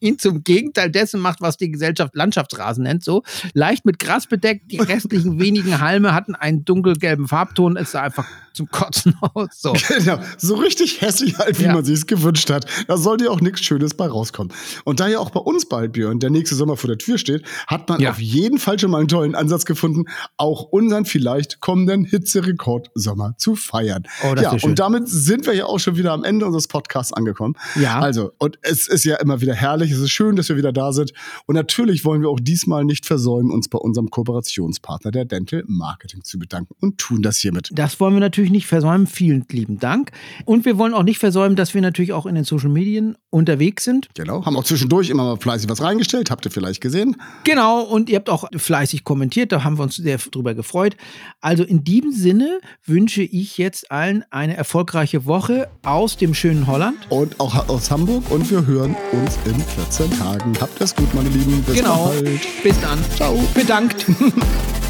ihn 0.00 0.18
zum 0.18 0.44
Gegenteil 0.44 0.90
dessen 0.90 1.20
macht, 1.20 1.40
was 1.40 1.56
die 1.56 1.70
Gesellschaft 1.70 2.14
Landschaftsrasen 2.14 2.84
nennt. 2.84 3.02
So 3.02 3.22
leicht 3.52 3.84
mit 3.84 3.98
Gras 3.98 4.26
bedeckt, 4.26 4.70
die 4.70 4.78
restlichen 4.80 5.40
wenigen 5.40 5.80
Halme 5.80 6.14
hatten 6.14 6.34
einen 6.34 6.64
dunkelgelben 6.64 7.28
Farbton. 7.28 7.76
Es 7.76 7.92
sah 7.92 8.02
einfach 8.02 8.26
zum 8.56 8.68
Kotzen 8.68 9.14
aus. 9.34 9.48
So. 9.52 9.74
Genau, 9.88 10.18
so 10.38 10.54
richtig 10.56 11.00
hässlich 11.00 11.38
halt, 11.38 11.58
wie 11.60 11.64
ja. 11.64 11.74
man 11.74 11.84
sich 11.84 11.94
es 11.94 12.06
gewünscht 12.06 12.50
hat. 12.50 12.66
Da 12.88 12.96
sollte 12.96 13.26
ja 13.26 13.30
auch 13.30 13.40
nichts 13.40 13.60
Schönes 13.60 13.94
bei 13.94 14.06
rauskommen. 14.06 14.52
Und 14.84 15.00
da 15.00 15.08
ja 15.08 15.18
auch 15.18 15.30
bei 15.30 15.40
uns 15.40 15.66
bald, 15.66 15.92
Björn, 15.92 16.18
der 16.18 16.30
nächste 16.30 16.56
Sommer 16.56 16.76
vor 16.76 16.88
der 16.88 16.98
Tür 16.98 17.18
steht, 17.18 17.44
hat 17.66 17.88
man 17.88 18.00
ja. 18.00 18.10
auf 18.10 18.18
jeden 18.18 18.58
Fall 18.58 18.78
schon 18.78 18.90
mal 18.90 18.98
einen 18.98 19.08
tollen 19.08 19.34
Ansatz 19.34 19.64
gefunden, 19.64 20.04
auch 20.36 20.62
unseren 20.62 21.04
vielleicht 21.04 21.60
kommenden 21.60 22.04
Hitzerekord-Sommer 22.04 23.34
zu 23.36 23.54
feiern. 23.54 24.04
Oh, 24.28 24.34
das 24.34 24.42
ja, 24.42 24.68
und 24.68 24.78
damit 24.78 25.08
sind 25.08 25.46
wir 25.46 25.54
ja 25.54 25.66
auch 25.66 25.78
schon 25.78 25.96
wieder 25.96 26.12
am 26.12 26.24
Ende 26.24 26.46
unseres 26.46 26.66
Podcasts 26.68 27.12
angekommen. 27.12 27.54
Ja. 27.74 28.00
Also, 28.00 28.32
und 28.38 28.58
es 28.62 28.88
ist 28.88 29.04
ja 29.04 29.16
immer 29.16 29.40
wieder 29.40 29.54
herrlich. 29.54 29.90
Es 29.90 29.98
ist 29.98 30.10
schön, 30.10 30.36
dass 30.36 30.48
wir 30.48 30.56
wieder 30.56 30.72
da 30.72 30.92
sind. 30.92 31.12
Und 31.46 31.54
natürlich 31.54 32.04
wollen 32.04 32.22
wir 32.22 32.30
auch 32.30 32.40
diesmal 32.40 32.84
nicht 32.84 33.06
versäumen, 33.06 33.50
uns 33.50 33.68
bei 33.68 33.78
unserem 33.78 34.10
Kooperationspartner 34.10 35.10
der 35.10 35.26
Dental 35.26 35.62
Marketing 35.66 36.24
zu 36.24 36.38
bedanken 36.38 36.74
und 36.80 36.98
tun 36.98 37.22
das 37.22 37.38
hiermit. 37.38 37.70
Das 37.72 38.00
wollen 38.00 38.14
wir 38.14 38.20
natürlich 38.20 38.45
natürlich 38.46 38.52
nicht 38.52 38.66
versäumen. 38.66 39.06
Vielen 39.06 39.44
lieben 39.50 39.78
Dank. 39.78 40.12
Und 40.44 40.64
wir 40.64 40.78
wollen 40.78 40.94
auch 40.94 41.02
nicht 41.02 41.18
versäumen, 41.18 41.56
dass 41.56 41.74
wir 41.74 41.82
natürlich 41.82 42.12
auch 42.12 42.26
in 42.26 42.34
den 42.34 42.44
Social 42.44 42.68
Medien 42.68 43.16
unterwegs 43.30 43.84
sind. 43.84 44.08
Genau, 44.14 44.44
haben 44.44 44.56
auch 44.56 44.64
zwischendurch 44.64 45.10
immer 45.10 45.24
mal 45.24 45.36
fleißig 45.36 45.68
was 45.68 45.82
reingestellt, 45.82 46.30
habt 46.30 46.44
ihr 46.44 46.50
vielleicht 46.50 46.80
gesehen. 46.80 47.16
Genau, 47.44 47.82
und 47.82 48.08
ihr 48.08 48.16
habt 48.16 48.30
auch 48.30 48.48
fleißig 48.56 49.04
kommentiert, 49.04 49.52
da 49.52 49.64
haben 49.64 49.78
wir 49.78 49.82
uns 49.82 49.96
sehr 49.96 50.18
drüber 50.18 50.54
gefreut. 50.54 50.96
Also 51.40 51.64
in 51.64 51.84
diesem 51.84 52.12
Sinne 52.12 52.60
wünsche 52.84 53.22
ich 53.22 53.58
jetzt 53.58 53.90
allen 53.90 54.24
eine 54.30 54.56
erfolgreiche 54.56 55.26
Woche 55.26 55.68
aus 55.84 56.16
dem 56.16 56.34
schönen 56.34 56.66
Holland. 56.66 56.96
Und 57.10 57.40
auch 57.40 57.68
aus 57.68 57.90
Hamburg 57.90 58.30
und 58.30 58.50
wir 58.50 58.64
hören 58.66 58.96
uns 59.12 59.38
in 59.44 59.54
14 59.54 60.18
Tagen. 60.18 60.52
Habt 60.60 60.80
es 60.80 60.94
gut, 60.94 61.12
meine 61.14 61.28
Lieben. 61.28 61.62
Bis 61.62 61.76
genau. 61.76 62.06
bald. 62.06 62.40
Bis 62.62 62.80
dann. 62.80 62.98
Ciao. 63.16 63.38
Bedankt. 63.54 64.06